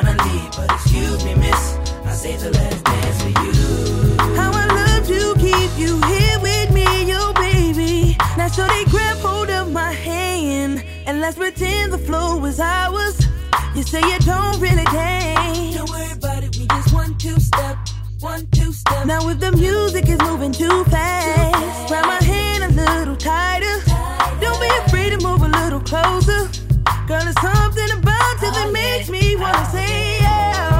I 0.03 0.13
know 0.13 0.17
you're 0.17 0.17
trying 0.17 0.17
to 0.17 0.23
leave, 0.33 0.51
but 0.57 0.71
excuse 0.71 1.23
me, 1.23 1.35
miss. 1.35 1.77
I 2.05 2.13
say 2.13 2.35
the 2.35 2.51
last 2.51 2.83
dance 2.83 3.21
for 3.21 3.29
you. 3.29 4.35
How 4.35 4.51
I 4.53 4.65
love 4.67 5.07
to 5.07 5.35
keep 5.39 5.71
you 5.77 6.01
here 6.07 6.39
with 6.39 6.71
me, 6.71 7.05
yo 7.05 7.33
baby. 7.33 8.17
Now 8.37 8.47
so 8.47 8.65
they 8.67 8.85
grab 8.85 9.17
hold 9.17 9.49
of 9.49 9.71
my 9.71 9.91
hand 9.91 10.83
and 11.05 11.21
let's 11.21 11.37
pretend 11.37 11.93
the 11.93 11.97
flow 11.97 12.43
is 12.45 12.59
ours. 12.59 13.27
You 13.75 13.83
say 13.83 14.01
you 14.01 14.19
don't 14.19 14.59
really 14.59 14.85
care. 14.85 15.35
Don't 15.73 15.89
worry 15.89 16.11
about 16.11 16.43
it, 16.43 16.57
we 16.57 16.65
just 16.67 16.93
one 16.93 17.15
two 17.17 17.39
step, 17.39 17.77
one 18.19 18.47
two 18.47 18.73
step. 18.73 19.05
Now 19.05 19.27
if 19.29 19.39
the 19.39 19.51
music 19.51 20.09
is 20.09 20.19
moving 20.19 20.51
too 20.51 20.83
fast, 20.85 21.87
grab 21.87 22.05
my 22.05 22.23
hand 22.23 22.63
a 22.63 22.69
little 22.69 23.15
tighter. 23.15 23.77
Don't 24.41 24.59
be 24.59 24.69
afraid 24.85 25.11
to 25.11 25.19
move 25.25 25.43
a 25.43 25.47
little 25.47 25.81
closer. 25.81 26.49
Girl, 27.07 27.23
there's 27.23 27.39
something 27.41 27.91
about 27.99 28.10
till 28.41 28.49
it 28.49 28.67
oh, 28.67 28.71
makes 28.71 29.07
me 29.09 29.35
wanna 29.35 29.65
say 29.69 30.17
yeah. 30.19 30.70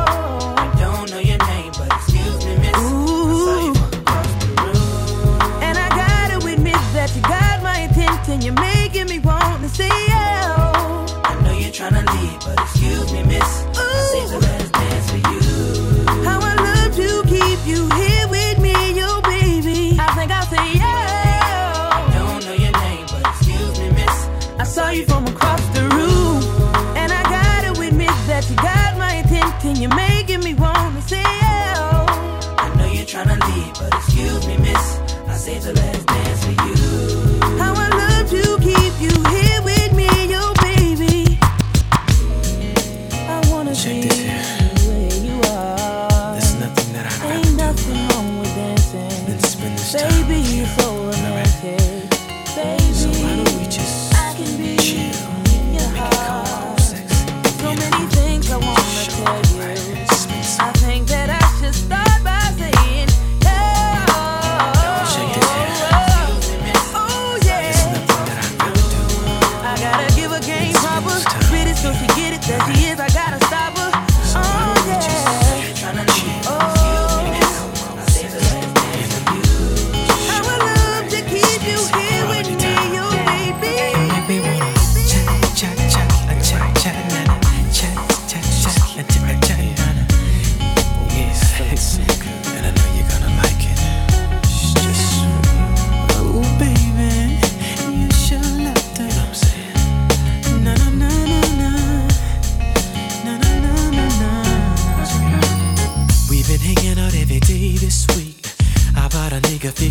see 31.11 31.40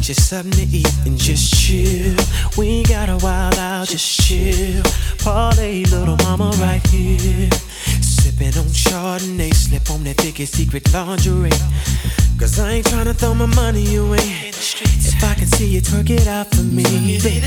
get 0.01 0.09
you 0.09 0.15
something 0.15 0.53
to 0.53 0.77
eat 0.77 0.97
and 1.05 1.19
just 1.19 1.53
chill. 1.53 2.17
We 2.57 2.83
got 2.85 3.11
a 3.11 3.19
while 3.19 3.55
out, 3.59 3.89
just 3.89 4.21
chill. 4.23 4.83
Parlay, 5.19 5.85
little 5.85 6.17
mama, 6.25 6.53
right 6.59 6.85
here. 6.87 7.51
Sipping 8.01 8.57
on 8.57 8.71
Chardonnay, 8.73 9.53
slip 9.53 9.91
on 9.91 10.03
that 10.05 10.17
thickest 10.17 10.55
secret 10.55 10.91
lingerie. 10.95 11.51
Cause 12.39 12.59
I 12.59 12.81
ain't 12.81 12.87
trying 12.87 13.05
to 13.07 13.15
throw 13.15 13.35
my 13.35 13.45
money 13.45 13.97
away. 13.97 14.53
If 14.57 15.23
I 15.23 15.35
can 15.35 15.47
see 15.47 15.67
you 15.67 15.83
twerk 15.83 16.09
it 16.09 16.27
out 16.27 16.47
for 16.55 16.63
me, 16.63 16.83
baby. 17.21 17.45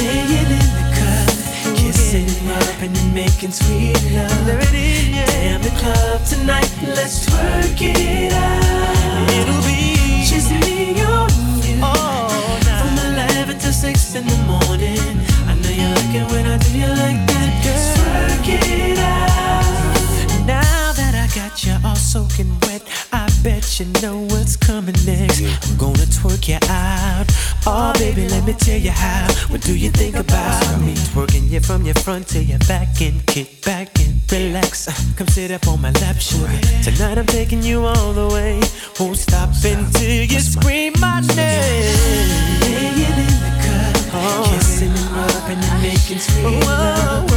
Laying 0.00 0.32
in 0.32 0.48
the 0.48 0.62
cut, 0.96 1.76
kissing 1.76 2.48
up 2.56 2.80
and 2.80 3.14
making 3.14 3.52
sweet 3.52 4.00
love. 4.14 4.46
Damn 4.72 5.60
the 5.60 5.74
club 5.76 6.24
tonight, 6.24 6.72
let's 6.96 7.26
twerk 7.26 7.76
it 7.82 8.32
out. 8.32 9.30
It'll 9.30 9.60
be 9.68 10.24
just 10.24 10.50
me 10.50 11.05
six 13.86 14.14
in 14.16 14.26
the 14.26 14.38
morning. 14.50 14.98
I 15.50 15.54
know 15.60 15.72
you're 15.80 15.94
looking 15.98 16.26
when 16.32 16.44
I 16.46 16.56
do 16.58 16.70
you 16.82 16.90
like 17.04 17.20
that, 17.30 17.50
girl. 17.62 17.86
Work 18.02 18.48
it 18.48 18.98
out. 18.98 20.46
Now 20.46 20.92
that 20.98 21.14
I 21.14 21.26
got 21.38 21.52
you 21.64 21.74
all 21.84 21.94
soaking 21.94 22.52
wet, 22.62 22.82
I 23.12 23.30
bet 23.44 23.78
you 23.78 23.86
know 24.02 24.18
what's 24.32 24.56
coming 24.56 24.98
next. 25.04 25.40
I'm 25.66 25.76
gonna 25.76 26.08
twerk 26.18 26.48
you 26.48 26.58
out. 26.68 27.26
Oh, 27.66 27.92
baby, 27.98 28.28
let 28.28 28.44
me 28.44 28.54
tell 28.54 28.80
you 28.80 28.90
how. 28.90 29.26
What 29.50 29.60
do 29.62 29.76
you 29.76 29.90
think 29.90 30.16
about 30.16 30.80
me? 30.80 30.94
Twerking 31.12 31.48
you 31.48 31.60
from 31.60 31.84
your 31.84 31.98
front 32.04 32.26
to 32.28 32.42
your 32.42 32.58
back 32.66 33.00
and 33.00 33.24
kick 33.26 33.64
back 33.64 33.88
and 34.00 34.14
relax. 34.32 34.88
Uh, 34.88 34.94
come 35.16 35.28
sit 35.28 35.50
up 35.52 35.66
on 35.68 35.80
my 35.80 35.92
lap, 36.02 36.16
sure. 36.16 36.50
Tonight 36.82 37.18
I'm 37.18 37.26
taking 37.26 37.62
you 37.62 37.84
all 37.84 38.12
the 38.12 38.28
way. 38.34 38.60
Won't 38.98 39.18
stop 39.18 39.50
until 39.64 40.24
you 40.32 40.40
scream 40.40 40.92
my 40.98 41.20
name. 41.36 42.46
Oh, 44.18 44.48
Kissing 44.48 44.88
and 44.88 45.10
rubbing 45.12 45.60
and 45.60 45.82
making 45.82 46.18
sweet 46.18 46.64
love. 46.64 47.28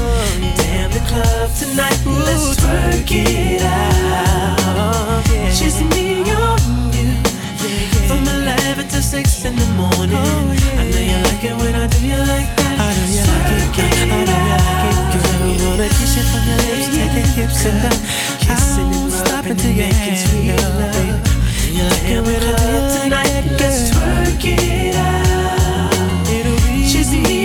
Damn 0.55 0.91
the 0.91 1.03
club 1.11 1.51
tonight, 1.59 1.99
Ooh, 2.07 2.23
let's 2.23 2.55
twerk 2.55 3.11
it 3.11 3.61
out. 3.61 5.27
Yeah. 5.27 5.51
Me 5.91 6.23
on 6.31 6.55
you. 6.95 7.19
Yeah, 7.59 7.67
yeah. 7.67 8.07
From 8.07 8.23
11 8.23 8.87
to 8.87 9.01
6 9.01 9.45
in 9.45 9.55
the 9.55 9.65
morning. 9.75 10.15
Oh, 10.15 10.55
yeah. 10.55 10.79
I 10.79 10.87
know 10.87 11.03
you 11.03 11.19
like 11.27 11.43
it 11.43 11.55
when 11.59 11.75
I 11.75 11.87
do 11.87 11.99
you 11.99 12.15
like 12.15 12.47
that. 12.55 12.79
I 12.79 12.95
know 12.95 13.11
you 13.11 13.27
like 13.27 13.59
it, 13.59 13.75
girl. 13.75 13.91
I 13.91 14.23
know 14.23 14.39
you 14.39 14.55
like 14.63 14.87
it, 14.87 15.03
girl. 15.11 15.35
I 15.35 15.67
wanna 15.67 15.87
kiss 15.99 16.15
you 16.15 16.23
from 16.31 16.43
your 16.47 16.59
lips 16.63 16.87
take 16.95 17.11
your 17.15 17.27
hips 17.43 17.65
and 17.67 17.77
down. 17.83 17.99
Kissing 18.39 18.87
and 18.87 19.11
rubbing 19.27 19.59
and 19.59 19.75
making 19.83 20.15
sweet 20.15 20.55
love. 20.63 21.27
You 21.75 21.83
like 21.91 22.07
it 22.07 22.21
when 22.23 22.39
I 22.39 22.55
do 22.55 22.71
you 22.71 23.11
like. 23.11 23.59
Let's 23.59 23.91
twerk 23.91 24.45
it 24.47 24.95
out 24.95 25.28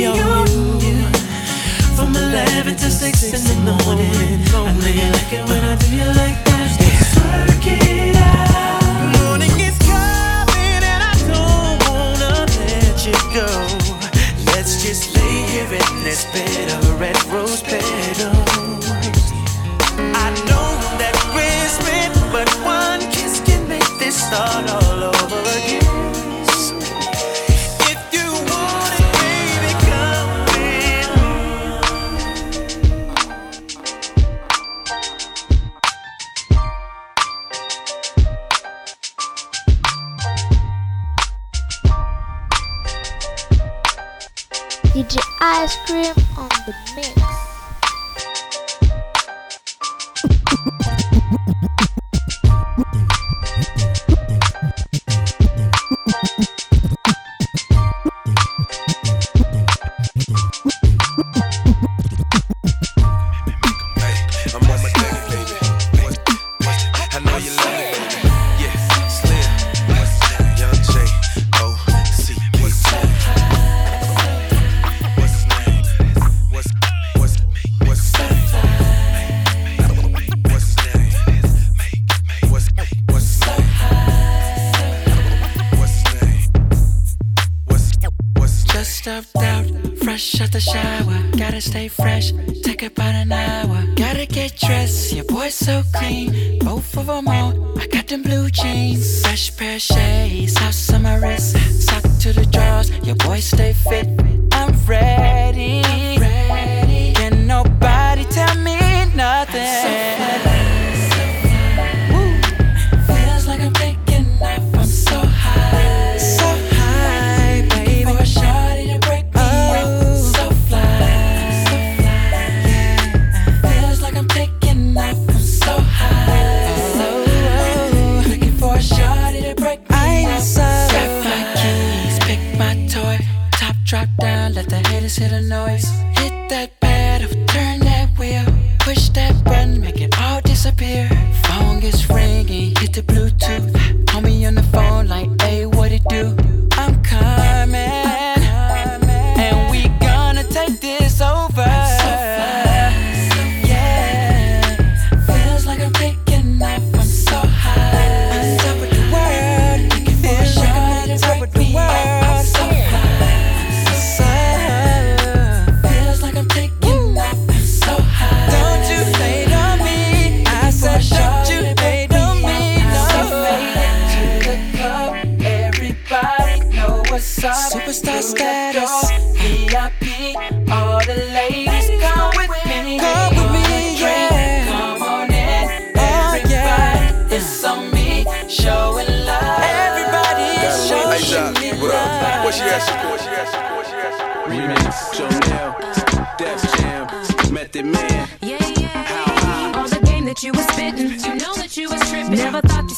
on 0.03 0.81
you. 0.81 0.99
From 1.95 2.17
11 2.17 2.75
to 2.77 2.91
6 2.91 3.23
in 3.33 3.43
the 3.47 3.57
morning. 3.63 4.43
I 4.51 4.73
know 4.75 4.91
you 4.91 5.07
like 5.15 5.33
it 5.33 5.45
when 5.49 5.63
I 5.65 5.77
do 5.77 5.87
you 5.95 6.09
like 6.19 6.39
that. 6.49 6.69
Just 6.83 7.15
work 7.23 7.67
it 7.67 8.17
out. 8.17 9.23
Morning 9.23 9.55
is 9.61 9.79
coming 9.87 10.83
and 10.83 11.03
I 11.11 11.15
don't 11.31 11.79
wanna 11.87 12.35
let 12.67 13.07
you 13.07 13.19
go. 13.39 13.47
Let's 14.53 14.83
just 14.83 15.15
lay 15.15 15.37
here 15.53 15.73
in 15.81 16.03
this 16.03 16.25
bed 16.35 16.67
of 16.75 17.01
red 17.01 17.19
rose 17.27 17.63
petals. 17.63 18.85
I 20.27 20.29
know 20.49 20.69
that 21.01 21.15
we're 21.35 21.71
spent, 21.79 22.15
but 22.35 22.49
one 22.67 23.01
kiss 23.13 23.41
can 23.47 23.69
make 23.69 23.91
this 24.01 24.17
start 24.27 24.69
all 24.71 24.94
DJ 44.95 45.19
Ice 45.41 45.77
Cream 45.87 46.15
on 46.39 46.49
the 46.67 46.75
mix. 46.95 47.44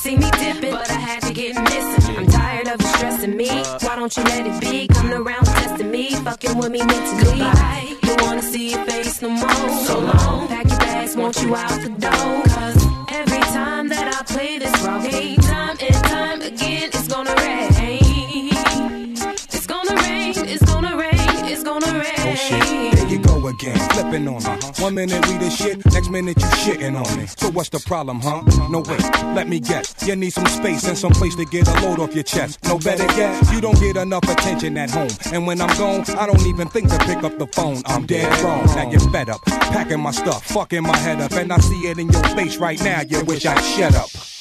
See 0.07 0.17
me 0.17 0.31
dipping, 0.39 0.71
but 0.71 0.89
I 0.89 1.01
had 1.09 1.23
to 1.23 1.33
get 1.33 1.61
missing. 1.65 2.17
I'm 2.17 2.27
tired 2.27 2.69
of 2.69 2.81
you 2.81 2.89
stressing 2.97 3.37
me. 3.37 3.49
Why 3.85 3.97
don't 3.97 4.17
you 4.17 4.23
let 4.23 4.47
it 4.47 4.61
be? 4.61 4.87
Coming 4.87 5.15
around 5.15 5.45
testing 5.47 5.91
me, 5.91 6.15
fucking 6.27 6.57
with 6.57 6.71
me 6.71 6.79
mentally. 6.79 7.39
Goodbye. 7.41 7.97
Don't 8.03 8.23
wanna 8.23 8.43
see 8.43 8.71
your 8.71 8.85
face 8.85 9.21
no 9.21 9.31
more. 9.31 9.69
So 9.87 9.99
long. 9.99 10.47
Pack 10.47 10.69
your 10.69 10.79
bags, 10.79 11.17
want 11.17 11.43
you 11.43 11.57
out 11.57 11.81
the 11.83 11.89
door. 11.89 12.46
Flipping 23.97 24.29
on 24.29 24.43
me. 24.43 24.51
One 24.79 24.95
minute 24.95 25.27
we 25.27 25.39
the 25.39 25.51
shit, 25.51 25.85
next 25.93 26.11
minute 26.11 26.37
you 26.39 26.49
shitting 26.65 26.95
on 27.03 27.19
me. 27.19 27.27
So 27.27 27.51
what's 27.51 27.71
the 27.71 27.81
problem, 27.81 28.21
huh? 28.21 28.43
No 28.71 28.81
wait, 28.81 29.03
let 29.35 29.49
me 29.49 29.61
guess. 29.61 29.95
You 30.07 30.17
need 30.17 30.31
some 30.31 30.47
space 30.47 30.87
and 30.87 30.97
some 30.97 31.13
place 31.13 31.35
to 31.37 31.45
get 31.45 31.67
a 31.67 31.75
load 31.81 31.99
off 32.01 32.15
your 32.15 32.25
chest. 32.25 32.63
No 32.65 32.79
better 32.79 33.07
yet, 33.17 33.53
you 33.53 33.61
don't 33.61 33.79
get 33.81 33.97
enough 33.97 34.25
attention 34.25 34.77
at 34.77 34.91
home. 34.91 35.09
And 35.33 35.47
when 35.47 35.61
I'm 35.61 35.75
gone, 35.79 36.05
I 36.19 36.27
don't 36.27 36.47
even 36.47 36.69
think 36.69 36.91
to 36.91 36.99
pick 36.99 37.23
up 37.23 37.39
the 37.39 37.47
phone. 37.47 37.83
I'm 37.87 38.07
dead 38.07 38.31
wrong. 38.43 38.67
Now 38.67 38.91
you're 38.91 39.01
fed 39.11 39.31
up, 39.31 39.45
packing 39.47 40.01
my 40.01 40.11
stuff, 40.11 40.45
fucking 40.47 40.83
my 40.83 40.97
head 40.97 41.21
up, 41.21 41.33
and 41.33 41.53
I 41.53 41.59
see 41.59 41.89
it 41.89 41.99
in 41.99 42.11
your 42.11 42.25
face 42.37 42.59
right 42.59 42.83
now. 42.83 43.01
You 43.01 43.25
wish 43.25 43.47
I'd 43.47 43.61
shut 43.63 43.95
up. 43.95 44.36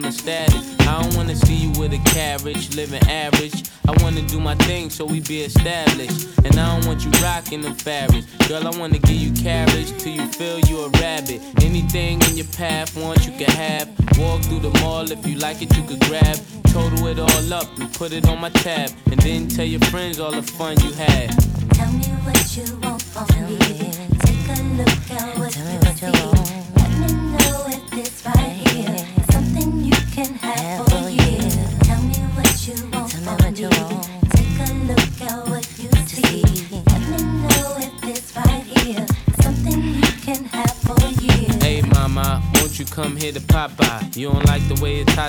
Me 0.00 0.10
status. 0.10 0.78
I 0.80 1.02
don't 1.02 1.14
wanna 1.16 1.36
see 1.36 1.54
you 1.54 1.70
with 1.80 1.92
a 1.92 1.98
carriage, 2.10 2.74
living 2.76 3.02
average. 3.08 3.64
I 3.88 3.92
wanna 4.02 4.22
do 4.22 4.38
my 4.40 4.54
thing 4.54 4.90
so 4.90 5.04
we 5.04 5.20
be 5.20 5.42
established. 5.42 6.28
And 6.44 6.58
I 6.58 6.74
don't 6.74 6.86
want 6.86 7.04
you 7.04 7.10
rocking 7.22 7.62
the 7.62 7.74
fabrics. 7.74 8.26
Girl, 8.48 8.66
I 8.66 8.78
wanna 8.78 8.98
give 8.98 9.16
you 9.16 9.32
carriage 9.32 9.90
till 9.98 10.14
you 10.14 10.26
feel 10.28 10.60
you 10.60 10.84
a 10.84 10.88
rabbit. 11.00 11.40
Anything 11.62 12.20
in 12.22 12.36
your 12.36 12.46
path, 12.56 12.96
want 12.96 13.26
you 13.26 13.32
can 13.32 13.50
have. 13.50 13.88
Walk 14.18 14.42
through 14.42 14.60
the 14.60 14.70
mall 14.80 15.10
if 15.10 15.26
you 15.26 15.36
like 15.36 15.62
it, 15.62 15.76
you 15.76 15.82
could 15.84 16.00
grab. 16.00 16.38
Total 16.66 17.06
it 17.08 17.18
all 17.18 17.52
up 17.52 17.68
and 17.78 17.92
put 17.92 18.12
it 18.12 18.28
on 18.28 18.40
my 18.40 18.50
tab. 18.50 18.90
And 19.10 19.20
then 19.20 19.48
tell 19.48 19.66
your 19.66 19.80
friends 19.92 20.20
all 20.20 20.32
the 20.32 20.42
fun 20.42 20.78
you 20.80 20.92
had. 20.92 21.30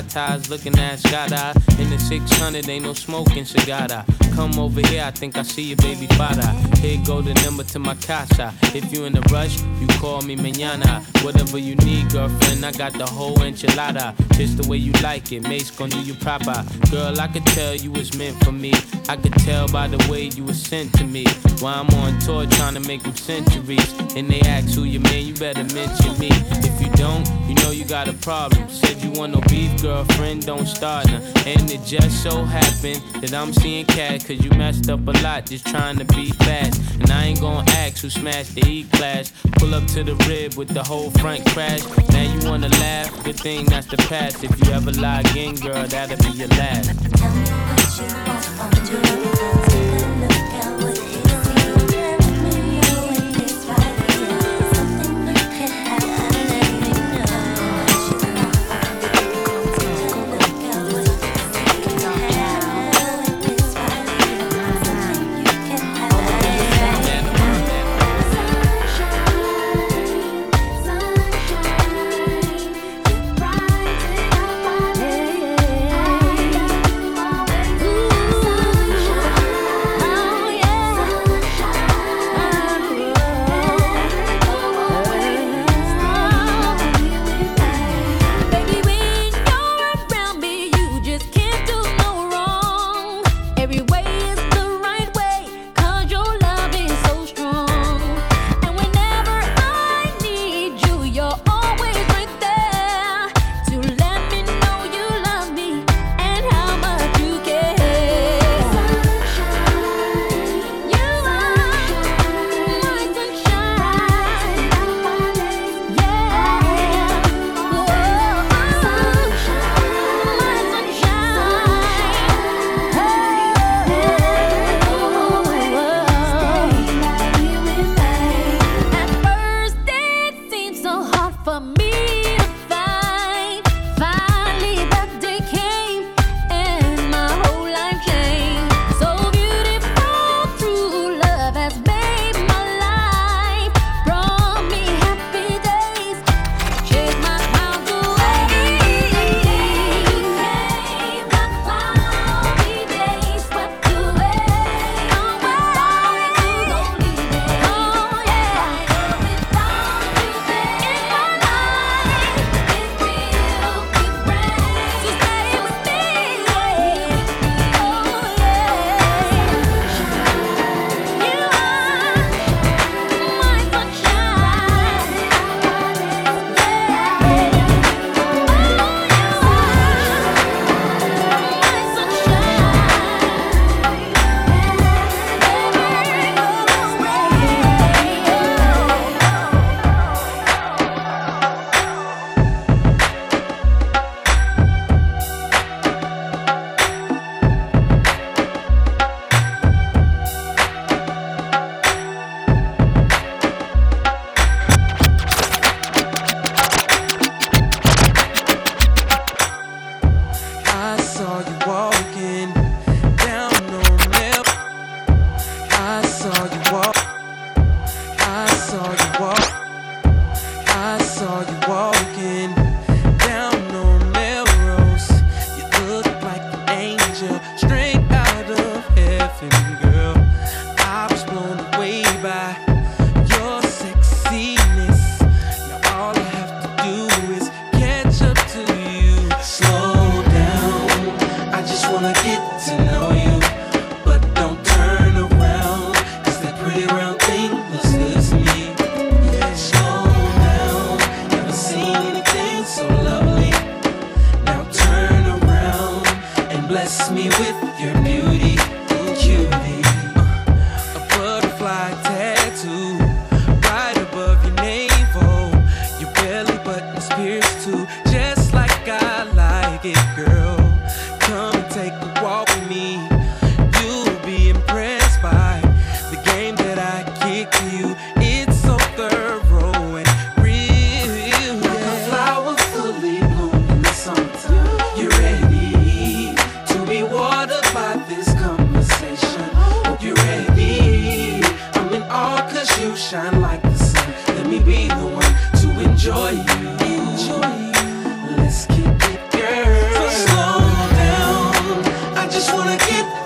Ties, 0.01 0.49
looking 0.49 0.77
at 0.79 0.99
Scott 0.99 1.31
In 1.79 1.89
the 1.89 1.99
600, 1.99 2.67
ain't 2.67 2.85
no 2.85 2.93
smoking 2.93 3.45
cigar. 3.45 4.05
Come 4.33 4.57
over 4.57 4.81
here, 4.87 5.03
I 5.05 5.11
think 5.11 5.37
I 5.37 5.43
see 5.43 5.63
your 5.63 5.77
baby 5.77 6.07
father. 6.15 6.47
Here 6.79 6.99
go 7.05 7.21
the 7.21 7.33
number 7.45 7.63
to 7.65 7.79
my 7.79 7.95
casa. 7.95 8.53
If 8.73 8.91
you 8.91 9.05
in 9.05 9.15
a 9.15 9.21
rush, 9.31 9.61
you 9.79 9.87
call 9.99 10.21
me 10.23 10.35
mañana. 10.35 11.03
Whatever 11.23 11.59
you 11.59 11.75
need, 11.75 12.09
girlfriend, 12.11 12.65
I 12.65 12.71
got 12.71 12.93
the 12.93 13.05
whole 13.05 13.37
enchilada. 13.37 14.15
Just 14.33 14.57
the 14.57 14.67
way 14.67 14.77
you 14.77 14.91
like 15.03 15.31
it, 15.31 15.41
Mase 15.43 15.69
gon' 15.71 15.89
do 15.89 16.01
you 16.01 16.15
proper. 16.15 16.65
Girl, 16.89 17.19
I 17.19 17.27
could 17.27 17.45
tell 17.47 17.75
you 17.75 17.91
was 17.91 18.17
meant 18.17 18.43
for 18.43 18.51
me. 18.51 18.73
I 19.07 19.15
could 19.15 19.33
tell 19.33 19.67
by 19.67 19.87
the 19.87 19.97
way 20.11 20.23
you 20.35 20.43
was 20.43 20.61
sent 20.61 20.91
to 20.97 21.03
me. 21.03 21.25
While 21.59 21.81
I'm 21.81 21.89
on 22.01 22.19
tour 22.19 22.45
trying 22.47 22.73
to 22.73 22.79
make 22.79 23.03
them 23.03 23.15
centuries. 23.15 23.93
And 24.15 24.29
they 24.29 24.41
ask 24.41 24.73
who 24.75 24.83
you 24.83 24.99
man, 24.99 25.25
you 25.25 25.33
better 25.35 25.63
mention 25.75 26.17
me. 26.17 26.29
If 26.31 26.81
you 26.81 26.89
don't, 26.93 27.29
you 27.47 27.55
know 27.55 27.71
you 27.71 27.85
got 27.85 28.07
a 28.07 28.13
problem. 28.13 28.67
Said 28.69 29.01
you 29.03 29.11
want 29.11 29.33
no 29.33 29.41
beef, 29.47 29.81
girlfriend, 29.81 30.45
don't 30.45 30.65
start 30.65 31.07
now. 31.07 31.21
And 31.45 31.69
it 31.69 31.83
just 31.85 32.23
so 32.23 32.43
happened 32.43 33.01
that 33.21 33.33
I'm 33.33 33.53
seeing 33.53 33.85
cat, 33.85 34.25
cause 34.25 34.43
you 34.43 34.49
messed 34.51 34.89
up 34.89 35.07
a 35.07 35.11
lot 35.21 35.45
just 35.45 35.67
trying 35.67 35.97
to 35.97 36.05
be 36.05 36.31
fast. 36.31 36.81
And 36.99 37.11
I 37.11 37.25
ain't 37.25 37.39
gonna 37.39 37.69
ask 37.71 38.01
who 38.01 38.09
smashed 38.09 38.55
the 38.55 38.65
E 38.67 38.83
class. 38.93 39.31
Pull 39.53 39.75
up 39.75 39.85
to 39.87 40.03
the 40.03 40.15
rib 40.27 40.55
with 40.55 40.69
the 40.69 40.83
whole 40.83 41.11
front 41.11 41.45
crash. 41.47 41.81
Now 42.09 42.23
you 42.23 42.49
wanna 42.49 42.69
laugh? 42.69 43.23
Good 43.23 43.39
thing 43.39 43.65
that's 43.65 43.87
the 43.87 43.97
past. 43.97 44.22
If 44.25 44.57
you 44.65 44.71
ever 44.71 44.91
lie 44.93 45.19
again, 45.19 45.55
girl, 45.55 45.85
that'll 45.85 46.17
be 46.17 46.37
your 46.37 46.47
last. 46.47 46.93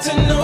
to 0.08 0.16
know 0.28 0.37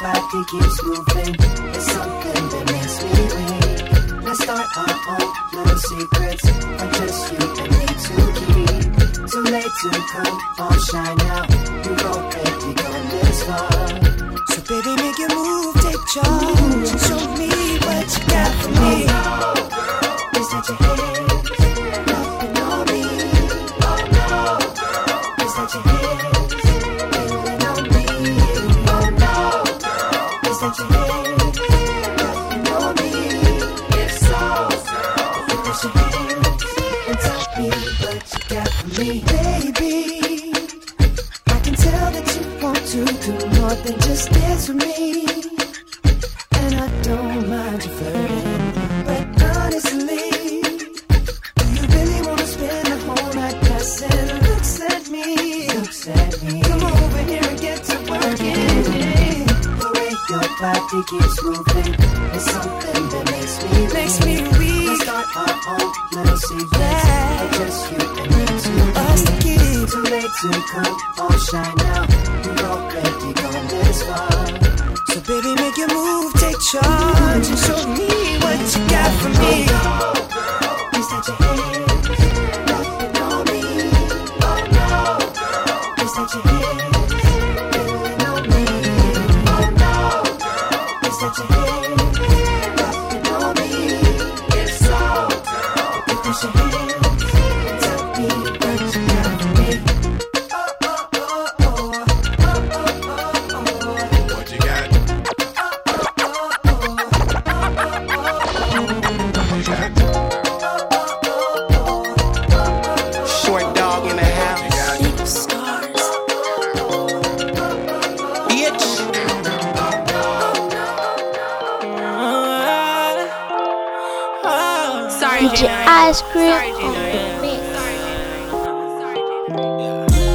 my 0.00 0.44
keeps 0.50 0.82
moving. 0.84 1.34
It's 1.74 1.92
something 1.92 2.44
that 2.52 2.64
makes 2.72 2.96
me 3.04 3.10
lean. 3.34 4.24
Let's 4.24 4.42
start 4.42 4.68
our 4.76 4.94
own 5.14 5.28
little 5.54 5.78
secrets. 5.78 6.44
Or 6.46 6.88
just 6.98 7.32
you 7.32 7.44
and 7.62 7.72
me 7.76 7.86
to 8.06 8.16
keep. 8.38 8.84
Too 9.30 9.42
late 9.42 9.74
to 9.82 9.90
come, 10.12 10.38
all 10.58 10.78
shine 10.78 11.20
out. 11.22 11.57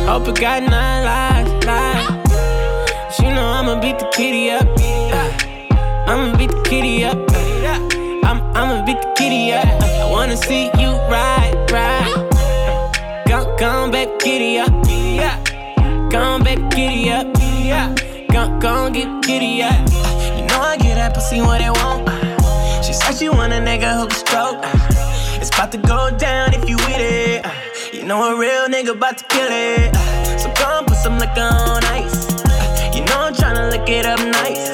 Hope 0.05 0.27
it 0.27 0.39
got 0.39 0.61
nine 0.63 1.03
lives, 1.05 1.65
lives. 1.65 3.15
She 3.15 3.23
know 3.23 3.45
I'ma 3.45 3.79
beat 3.79 3.97
the 3.99 4.09
kitty 4.13 4.51
up. 4.51 4.67
I'ma 6.07 6.37
beat 6.37 6.49
the 6.51 6.61
kitty 6.63 7.05
up. 7.05 7.17
I'm, 8.25 8.41
I'ma 8.55 8.85
beat 8.85 9.01
the 9.01 9.13
kitty 9.15 9.53
up. 9.53 9.65
I 9.65 10.09
wanna 10.11 10.35
see 10.35 10.65
you 10.77 10.91
ride, 11.09 11.55
ride. 11.71 13.25
Come 13.27 13.57
come, 13.57 13.91
back, 13.91 14.19
kitty 14.19 14.59
up. 14.59 14.71
Come 16.11 16.43
Go 16.43 16.43
back, 16.43 16.71
kitty 16.71 17.09
up. 17.09 17.27
Come 18.29 18.59
come, 18.59 18.93
get 18.93 19.23
kitty 19.23 19.63
up. 19.63 19.73
You 20.37 20.45
know 20.47 20.59
I 20.61 20.77
get 20.77 20.95
that 20.95 21.13
pussy 21.15 21.41
what 21.41 21.61
it 21.61 21.71
want. 21.71 22.07
She 22.85 22.93
said 22.93 23.15
she 23.15 23.29
want 23.29 23.53
a 23.53 23.57
nigga 23.57 23.97
who 23.97 24.07
can 24.07 24.19
stroke. 24.19 24.59
It's 25.41 25.49
about 25.49 25.71
to 25.71 25.77
go 25.77 26.15
down 26.17 26.52
know 28.13 28.35
a 28.35 28.39
real 28.39 28.67
nigga 28.67 28.91
about 28.91 29.17
to 29.17 29.25
kill 29.25 29.47
it. 29.49 29.95
So 30.39 30.51
come 30.53 30.85
put 30.85 30.97
some 30.97 31.17
liquor 31.17 31.41
on 31.41 31.83
ice. 31.85 32.29
You 32.95 33.03
know 33.05 33.19
I'm 33.27 33.33
tryna 33.33 33.71
lick 33.71 33.89
it 33.89 34.05
up 34.05 34.19
nice. 34.19 34.69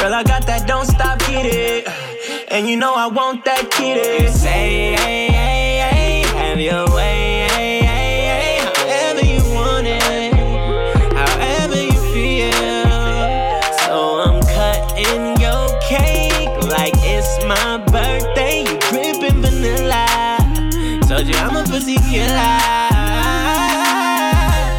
Girl, 0.00 0.14
I 0.14 0.22
got 0.24 0.46
that 0.46 0.66
don't 0.66 0.86
stop, 0.86 1.18
get 1.20 1.44
it. 1.44 1.86
And 2.50 2.66
you 2.66 2.76
know 2.76 2.94
I 2.94 3.06
want 3.06 3.44
that 3.44 3.70
get 3.70 4.02
kitty. 4.02 4.28
Say, 4.28 4.94
hey. 4.96 5.27
you 22.18 22.26
lie. 22.26 23.78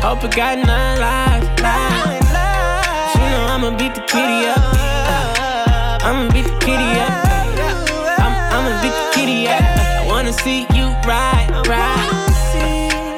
Hope 0.04 0.24
it 0.24 0.36
got 0.36 0.58
none 0.58 1.00
lies. 1.00 1.44
lies. 1.64 3.16
You 3.16 3.26
know 3.32 3.44
I'ma 3.54 3.70
beat 3.80 3.94
the 3.96 4.02
kitty 4.12 4.40
up. 4.54 4.60
Uh, 4.60 6.08
I'ma 6.08 6.24
beat 6.34 6.46
the 6.52 6.58
kitty 6.66 6.90
up. 7.06 7.14
Uh, 7.26 8.24
I'm, 8.24 8.34
I'ma 8.56 8.72
beat 8.84 8.96
the 9.00 9.06
kitty 9.16 9.48
up. 9.48 9.62
I 9.62 10.06
wanna 10.06 10.34
see 10.34 10.68
you 10.76 10.86
ride, 11.08 11.50
ride. 11.68 12.10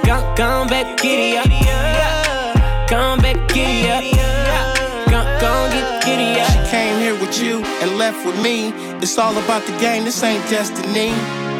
Come 0.05 0.35
gone 0.35 0.67
back, 0.67 0.97
kitty 0.97 1.37
up. 1.37 1.47
Come 2.89 3.19
back, 3.19 3.37
kitty 3.47 3.89
up. 3.89 4.03
Gone, 5.41 5.71
get 5.71 6.05
giddy 6.05 6.39
up. 6.39 6.51
She 6.51 6.59
came 6.69 6.99
here 6.99 7.19
with 7.19 7.41
you 7.41 7.63
and 7.81 7.97
left 7.97 8.23
with 8.25 8.39
me. 8.43 8.71
It's 9.01 9.17
all 9.17 9.35
about 9.37 9.65
the 9.65 9.75
game. 9.79 10.03
This 10.03 10.21
ain't 10.21 10.47
destiny. 10.51 11.50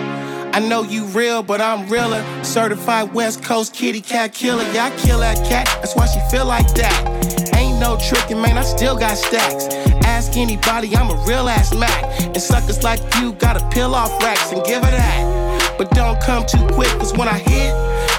I 0.54 0.60
know 0.60 0.84
you 0.84 1.06
real, 1.06 1.44
but 1.44 1.62
I'm 1.62 1.88
realer. 1.88 2.24
Certified 2.44 3.14
West 3.14 3.42
Coast 3.42 3.74
kitty 3.74 4.02
cat 4.02 4.34
killer. 4.34 4.64
Yeah, 4.74 4.86
I 4.86 4.98
kill 4.98 5.20
that 5.20 5.38
cat, 5.48 5.66
that's 5.80 5.96
why 5.96 6.06
she 6.08 6.20
feel 6.30 6.46
like 6.46 6.68
that. 6.74 7.56
Ain't 7.56 7.80
no 7.80 7.96
trickin', 7.96 8.42
man, 8.42 8.58
I 8.58 8.64
still 8.64 8.98
got 8.98 9.18
stacks. 9.18 9.68
Ask 10.06 10.36
anybody, 10.36 10.94
I'm 10.96 11.10
a 11.10 11.16
real 11.26 11.48
ass 11.48 11.74
Mac. 11.74 12.04
And 12.20 12.42
suckers 12.42 12.84
like 12.84 13.00
you 13.16 13.32
gotta 13.34 13.66
peel 13.70 13.96
off 13.96 14.12
racks 14.22 14.52
and 14.52 14.62
give 14.66 14.84
her 14.84 14.92
that. 14.92 15.76
But 15.78 15.92
don't 15.92 16.20
come 16.22 16.46
too 16.46 16.66
quick, 16.74 16.90
cause 17.00 17.14
when 17.14 17.30
I 17.30 17.38
hit, 17.40 17.74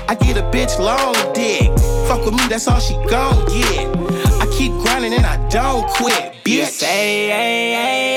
I 0.09 0.15
get 0.15 0.39
a 0.39 0.43
bitch 0.43 0.79
long 0.79 1.15
dick. 1.35 1.69
Fuck 2.09 2.25
with 2.25 2.35
me, 2.35 2.47
that's 2.49 2.67
all 2.67 2.81
she 2.81 2.95
gon' 3.11 3.45
get. 3.47 3.87
I 4.41 4.47
keep 4.57 4.73
grindin' 4.81 5.13
and 5.13 5.27
I 5.27 5.37
don't 5.49 5.87
quit, 5.91 6.33
bitch. 6.45 6.81
Yes, 6.81 6.83
ay, 6.83 7.31
ay. 7.31 8.12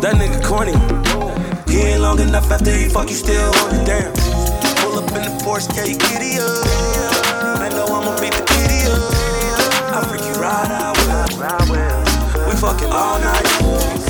That 0.00 0.14
nigga 0.14 0.38
corny. 0.44 0.72
He 1.70 1.80
ain't 1.80 2.02
long 2.02 2.20
enough 2.20 2.48
after 2.52 2.72
he 2.72 2.88
fuck 2.88 3.10
you 3.10 3.16
still 3.16 3.50
on 3.58 3.74
the 3.74 3.82
damn. 3.84 4.12
Pull 4.78 4.96
up 4.96 5.10
in 5.10 5.22
the 5.26 5.42
Porsche, 5.42 5.74
yeah, 5.74 5.84
you 5.84 5.98
giddy 5.98 6.38
up. 6.38 6.64
I 7.58 7.68
know 7.70 7.86
I'ma 7.86 8.14
beat 8.20 8.32
the 8.32 8.44
kitty 8.46 8.86
up. 8.86 9.02
I 9.92 10.04
freak 10.08 10.22
you 10.22 10.40
right, 10.40 10.70
out. 10.70 10.96
We 12.46 12.54
fucking 12.56 12.92
all 12.92 13.18
night. 13.18 14.07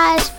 as 0.00 0.37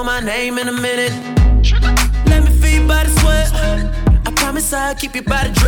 know 0.00 0.04
my 0.04 0.20
name 0.20 0.58
in 0.58 0.68
a 0.68 0.72
minute. 0.72 1.12
Let 2.26 2.44
me 2.44 2.50
feed 2.50 2.88
by 2.88 3.04
the 3.04 3.10
sweat. 3.20 3.52
I 4.26 4.32
promise 4.34 4.72
I'll 4.72 4.94
keep 4.94 5.14
you 5.14 5.22
by 5.22 5.48
the 5.48 5.59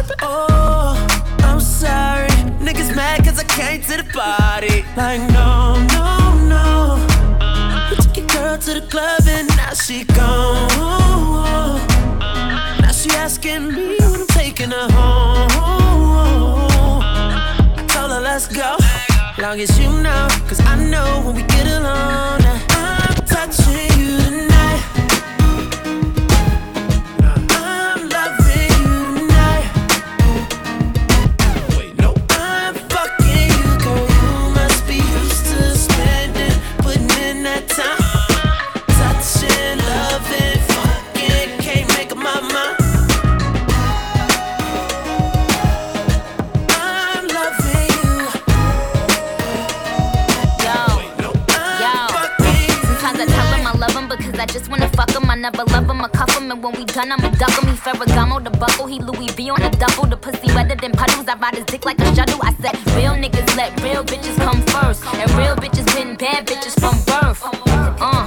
And 56.53 56.62
when 56.62 56.74
we 56.74 56.84
done, 56.84 57.11
I'ma 57.11 57.30
duck 57.30 57.64
me 57.64 57.72
Ferragamo, 57.72 58.44
the 58.44 58.50
buckle. 58.50 58.86
He 58.86 58.98
Louis 58.98 59.28
V 59.32 59.48
on 59.48 59.61
the 59.62 59.70
double. 59.70 60.07
The 60.07 60.18
pussy 60.18 60.53
wetter 60.55 60.74
than 60.74 60.92
puddles. 60.92 61.26
I 61.26 61.34
ride 61.36 61.55
his 61.55 61.64
dick 61.64 61.86
like 61.86 61.98
a 61.98 62.14
shuttle. 62.14 62.40
I 62.42 62.53
said, 62.61 62.76
real 62.94 63.12
niggas 63.12 63.57
let 63.57 63.72
real 63.80 64.05
bitches 64.05 64.36
come 64.36 64.61
first. 64.66 65.03
And 65.14 65.30
real 65.30 65.57
bitches 65.57 65.86
been 65.94 66.14
bad 66.14 66.46
bitches 66.46 66.78
from 66.78 66.96
birth. 67.09 67.40
Uh, 67.42 68.26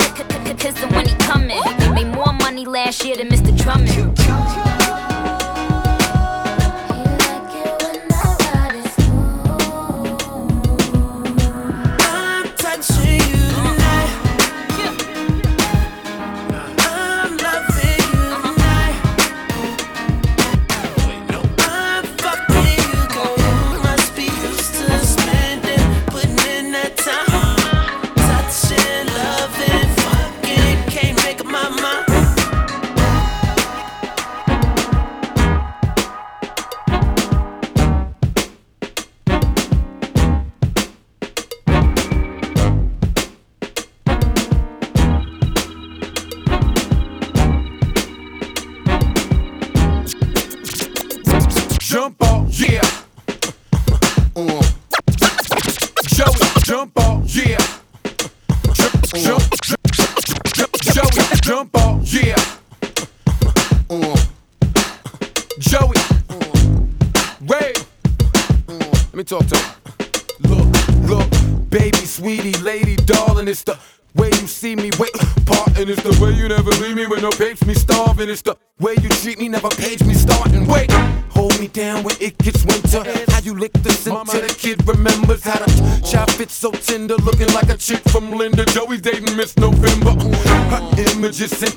kiss 0.57 0.75
him 0.79 0.89
when 0.95 1.07
he 1.07 1.13
coming. 1.17 1.61
Made 1.93 2.15
more 2.15 2.33
money 2.33 2.65
last 2.65 3.05
year 3.05 3.15
than 3.15 3.29
Mr. 3.29 3.55
Drummond. 3.55 4.64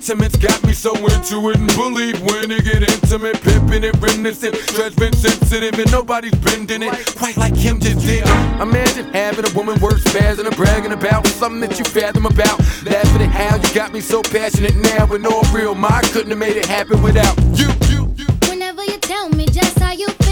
sentiments 0.08 0.36
got 0.38 0.64
me 0.64 0.72
so 0.72 0.94
into 0.94 1.50
it 1.50 1.58
and 1.58 1.68
believe 1.76 2.18
when 2.22 2.50
it 2.50 2.64
get 2.64 2.80
intimate, 2.80 3.38
pimping 3.42 3.84
it, 3.84 3.94
reminiscent, 4.00 4.54
judgment 4.74 5.14
sensitive, 5.14 5.78
and 5.78 5.92
nobody's 5.92 6.34
bending 6.36 6.82
it 6.82 7.14
quite 7.14 7.36
like 7.36 7.54
him 7.54 7.78
just 7.78 8.00
did. 8.06 8.26
Imagine 8.58 9.04
having 9.12 9.44
a 9.44 9.54
woman 9.54 9.78
worse 9.80 10.02
spazzing 10.04 10.46
and 10.46 10.56
bragging 10.56 10.92
about 10.92 11.26
something 11.26 11.60
that 11.60 11.78
you 11.78 11.84
fathom 11.84 12.24
about. 12.24 12.58
Laughing 12.86 13.20
at 13.20 13.28
how 13.28 13.56
you 13.56 13.74
got 13.74 13.92
me 13.92 14.00
so 14.00 14.22
passionate 14.22 14.76
now, 14.76 15.04
with 15.04 15.20
no 15.20 15.42
real 15.52 15.74
mind 15.74 16.06
couldn't 16.06 16.30
have 16.30 16.38
made 16.38 16.56
it 16.56 16.64
happen 16.64 17.02
without 17.02 17.36
you. 17.58 17.68
you. 17.90 18.06
Whenever 18.48 18.82
you 18.84 18.96
tell 19.00 19.28
me 19.28 19.44
just 19.44 19.78
how 19.78 19.92
you 19.92 20.08
feel. 20.08 20.27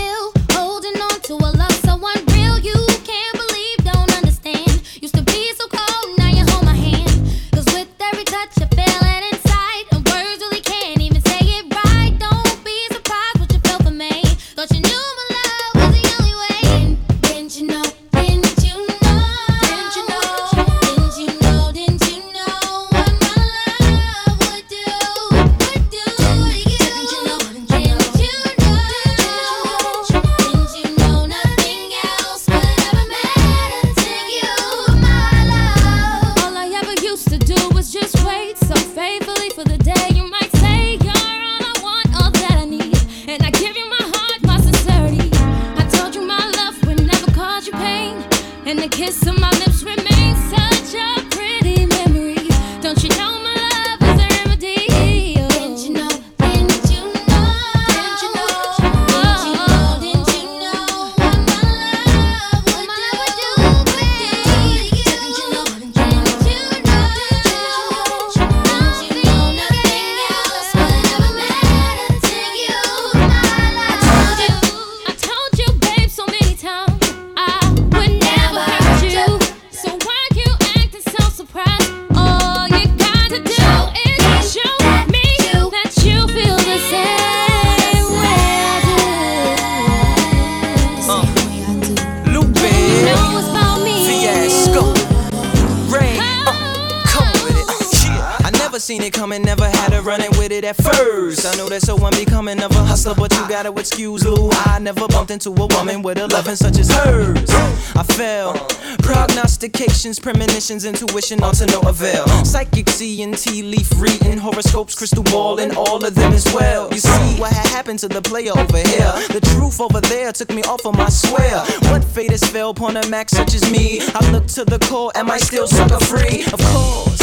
excuse 103.86 104.24
Lou. 104.24 104.50
I 104.52 104.78
never 104.80 105.06
bumped 105.06 105.30
into 105.30 105.50
a 105.50 105.66
woman 105.66 106.02
with 106.02 106.18
a 106.18 106.26
loving 106.26 106.56
such 106.56 106.78
as 106.78 106.90
hers. 106.90 107.48
I 107.94 108.02
fell. 108.02 108.54
Prognostications, 108.98 110.18
premonitions, 110.18 110.84
intuition, 110.84 111.42
all 111.42 111.52
to 111.52 111.66
no 111.66 111.80
avail. 111.82 112.26
Psychic 112.44 112.88
seeing, 112.88 113.34
tea 113.34 113.62
leaf 113.62 113.88
reading, 114.00 114.38
horoscopes, 114.38 114.96
crystal 114.96 115.22
ball, 115.22 115.60
and 115.60 115.76
all 115.76 116.04
of 116.04 116.14
them 116.14 116.32
as 116.32 116.44
well. 116.52 116.92
You 116.92 116.98
see 116.98 117.40
what 117.40 117.52
had 117.52 117.68
happened 117.68 118.00
to 118.00 118.08
the 118.08 118.20
player 118.20 118.52
over 118.58 118.78
here. 118.78 119.12
The 119.30 119.40
truth 119.54 119.80
over 119.80 120.00
there 120.00 120.32
took 120.32 120.50
me 120.50 120.62
off 120.62 120.84
of 120.84 120.96
my 120.96 121.08
swear. 121.08 121.60
What 121.92 122.02
fate 122.02 122.32
has 122.32 122.42
fell 122.42 122.70
upon 122.70 122.96
a 122.96 123.06
max 123.08 123.32
such 123.32 123.54
as 123.54 123.70
me? 123.70 124.00
I 124.00 124.30
look 124.32 124.46
to 124.48 124.64
the 124.64 124.80
core, 124.80 125.12
am 125.14 125.30
I 125.30 125.38
still 125.38 125.68
sucker 125.68 126.00
free? 126.04 126.42
Of 126.52 126.60
course. 126.60 127.15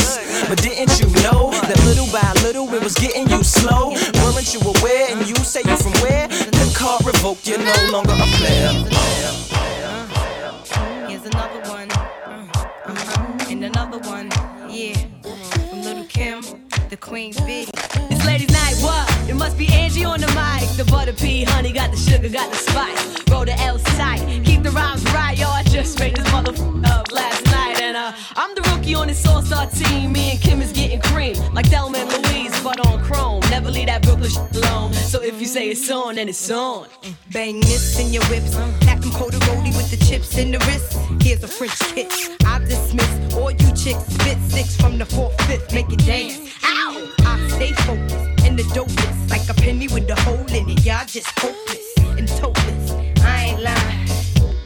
But 0.48 0.62
didn't 0.62 1.00
you 1.00 1.08
know 1.24 1.52
that 1.52 1.80
little 1.86 2.08
by 2.12 2.32
little 2.44 2.72
it 2.74 2.84
was 2.84 2.96
getting 2.96 3.28
you 3.30 3.44
slow? 3.44 3.90
Weren't 4.22 4.54
you 4.54 4.60
aware? 4.62 5.08
And 5.10 5.28
you 5.28 5.36
say 5.38 5.62
you 5.66 5.76
from 5.78 5.94
where? 6.04 6.28
The 6.28 6.76
card 6.78 7.06
revoked, 7.06 7.48
you're 7.48 7.58
no 7.58 7.74
longer 7.92 8.14
a 8.14 8.28
player. 8.38 8.70
Here's 11.08 11.26
another 11.26 11.62
one, 11.70 11.90
uh-huh. 11.92 13.50
and 13.50 13.64
another 13.64 14.00
one, 14.00 14.30
yeah. 14.70 14.94
From 15.70 15.82
Lil' 15.82 16.06
Kim, 16.06 16.42
the 16.90 16.98
Queen 16.98 17.34
Bee. 17.46 17.68
It's 18.12 18.26
ladies' 18.26 18.52
night, 18.52 18.76
what? 18.82 19.30
It 19.30 19.36
must 19.36 19.58
be 19.58 19.68
Angie 19.74 20.06
on 20.06 20.20
the 20.20 20.28
mic. 20.28 20.70
The 20.78 20.86
butter 20.92 21.14
pea, 21.14 21.44
honey, 21.44 21.72
got 21.72 21.92
the 21.92 21.98
sugar, 21.98 22.30
got 22.30 22.52
the 22.52 22.58
spice. 22.58 23.16
Roll 23.30 23.46
the 23.46 23.60
L 23.62 23.80
tight, 23.80 24.22
keep 24.44 24.62
the 24.62 24.72
rhymes 24.72 25.04
right, 25.14 25.38
y'all. 25.38 25.54
I 25.54 25.64
just 25.64 26.00
made 26.00 26.16
this 26.16 26.28
motherfucker 26.28 26.86
up 26.88 27.12
last 27.12 27.46
night 27.46 27.53
and 28.04 28.16
I'm 28.36 28.56
the 28.56 28.62
rookie 28.74 28.96
on 28.96 29.08
this 29.08 29.26
all-star 29.26 29.68
team. 29.68 30.12
Me 30.12 30.32
and 30.32 30.42
Kim 30.42 30.62
is 30.62 30.72
getting 30.72 31.02
cream, 31.02 31.36
like 31.54 31.68
Thelma 31.68 32.00
and 32.00 32.10
Louise, 32.10 32.64
but 32.64 32.86
on 32.88 33.04
chrome. 33.04 33.42
Never 33.50 33.72
leave 33.72 33.88
that 33.88 34.02
Brooklyn 34.02 34.30
shit 34.30 34.56
alone. 34.56 34.94
So 34.94 35.22
if 35.22 35.40
you 35.40 35.48
say 35.48 35.70
it's 35.70 35.90
on, 35.90 36.16
then 36.16 36.30
it's 36.30 36.52
on. 36.52 36.88
Bang 37.32 37.60
this 37.62 38.00
in 38.00 38.12
your 38.14 38.24
whips. 38.26 38.56
Pack 38.86 39.02
them 39.02 39.12
roadie 39.12 39.76
with 39.76 39.90
the 39.92 40.06
chips 40.06 40.38
in 40.38 40.52
the 40.52 40.60
wrist. 40.60 40.98
Here's 41.22 41.44
a 41.44 41.48
French 41.48 41.80
kiss. 41.94 42.30
I 42.46 42.60
dismiss 42.60 43.36
all 43.36 43.52
you 43.52 43.68
chicks. 43.74 44.06
Spit 44.06 44.38
six 44.50 44.76
from 44.76 44.98
the 44.98 45.06
fourth, 45.06 45.40
fifth. 45.44 45.74
Make 45.74 45.92
it 45.92 46.06
dance. 46.06 46.40
Ow! 46.64 47.12
I 47.20 47.48
stay 47.50 47.72
focused 47.74 48.46
in 48.46 48.56
the 48.56 48.64
dopest. 48.74 49.30
Like 49.30 49.48
a 49.50 49.54
penny 49.54 49.88
with 49.88 50.10
a 50.10 50.16
hole 50.22 50.46
in 50.54 50.70
it. 50.70 50.86
Y'all 50.86 51.06
just 51.06 51.28
hopeless 51.40 51.88
and 52.18 52.28
topless. 52.28 52.92
I 53.24 53.46
ain't 53.46 53.62
lying. 53.62 54.08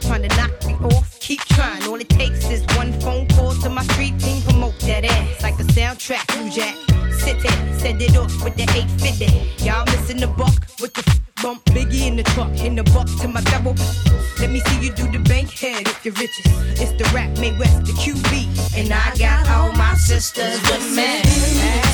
Trying 0.00 0.28
to 0.28 0.36
knock 0.36 0.66
me 0.66 0.74
off. 0.74 1.18
Keep 1.20 1.40
trying. 1.40 1.82
All 1.84 2.00
it 2.00 2.08
takes 2.08 2.48
is 2.48 2.62
one 2.76 2.97
call 3.38 3.54
to 3.62 3.68
my 3.68 3.82
street 3.92 4.18
team. 4.18 4.42
Promote 4.42 4.78
that 4.80 5.04
ass 5.04 5.42
like 5.42 5.58
a 5.60 5.66
soundtrack. 5.76 6.24
New 6.36 6.50
Jack. 6.50 6.76
Sit 7.22 7.40
there, 7.42 7.78
send 7.78 8.00
it 8.02 8.16
off 8.16 8.32
with 8.44 8.56
the 8.56 8.62
850. 8.62 9.64
Y'all 9.64 9.84
missing 9.86 10.18
the 10.18 10.28
buck 10.28 10.56
with 10.80 10.92
the 10.94 11.04
bump. 11.42 11.64
Biggie 11.66 12.06
in 12.06 12.16
the 12.16 12.22
truck, 12.22 12.52
in 12.66 12.74
the 12.74 12.84
buck 12.94 13.08
to 13.20 13.28
my 13.28 13.42
double. 13.52 13.74
Let 14.40 14.50
me 14.50 14.60
see 14.66 14.86
you 14.86 14.92
do 14.92 15.10
the 15.10 15.22
bank 15.30 15.50
head 15.50 15.86
if 15.86 16.04
you're 16.04 16.14
riches. 16.14 16.46
It's 16.80 16.92
the 16.92 17.04
rap 17.14 17.30
made 17.38 17.58
west, 17.58 17.84
the 17.86 17.92
QB. 17.92 18.32
And 18.78 18.92
I 18.92 19.16
got 19.16 19.48
all 19.48 19.72
my 19.72 19.94
sisters 19.94 20.60
with 20.70 20.96
me. 20.96 21.87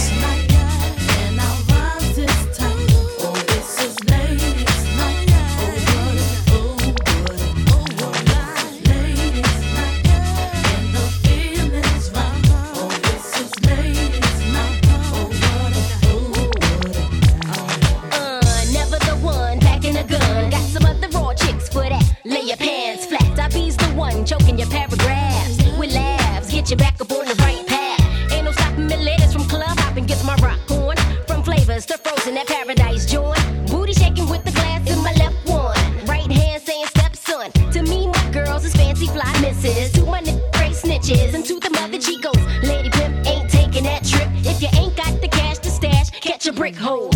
One 24.24 24.40
choking 24.40 24.58
your 24.58 24.68
paragraphs 24.68 25.58
with 25.78 25.92
laughs. 25.92 26.50
Get 26.50 26.70
you 26.70 26.76
back 26.76 27.00
up 27.00 27.10
on 27.12 27.26
the 27.26 27.34
right 27.42 27.66
path. 27.66 28.32
Ain't 28.32 28.44
no 28.44 28.52
stopping 28.52 28.86
me 28.86 28.96
legs 28.96 29.32
from 29.32 29.44
club 29.44 29.78
hopping. 29.78 30.06
Gets 30.06 30.24
my 30.24 30.36
rock 30.36 30.58
on. 30.70 30.96
From 31.26 31.42
flavors 31.42 31.86
to 31.86 31.98
frozen 31.98 32.36
at 32.36 32.46
paradise 32.46 33.10
joint. 33.10 33.38
Booty 33.70 33.92
shaking 33.92 34.28
with 34.28 34.44
the 34.44 34.52
glass 34.52 34.88
in 34.90 34.98
my 35.02 35.12
left 35.14 35.36
one. 35.46 35.76
Right 36.06 36.30
hand 36.30 36.62
saying 36.62 36.86
stepson. 36.86 37.50
To 37.72 37.82
me, 37.82 38.06
my 38.06 38.30
girls 38.30 38.64
is 38.64 38.74
fancy 38.74 39.06
fly 39.06 39.30
misses. 39.40 39.92
To 39.92 40.06
my 40.06 40.20
nigga, 40.20 40.52
great 40.52 40.72
snitches. 40.72 41.34
And 41.34 41.44
to 41.44 41.60
the 41.60 41.70
mother 41.70 41.98
chicos. 41.98 42.42
Lady 42.62 42.90
pimp 42.90 43.26
ain't 43.26 43.50
taking 43.50 43.84
that 43.84 44.04
trip. 44.04 44.28
If 44.44 44.62
you 44.62 44.68
ain't 44.80 44.96
got 44.96 45.20
the 45.20 45.28
cash 45.28 45.58
to 45.58 45.70
stash, 45.70 46.10
catch 46.10 46.46
a 46.46 46.52
brick 46.52 46.76
hole. 46.76 47.13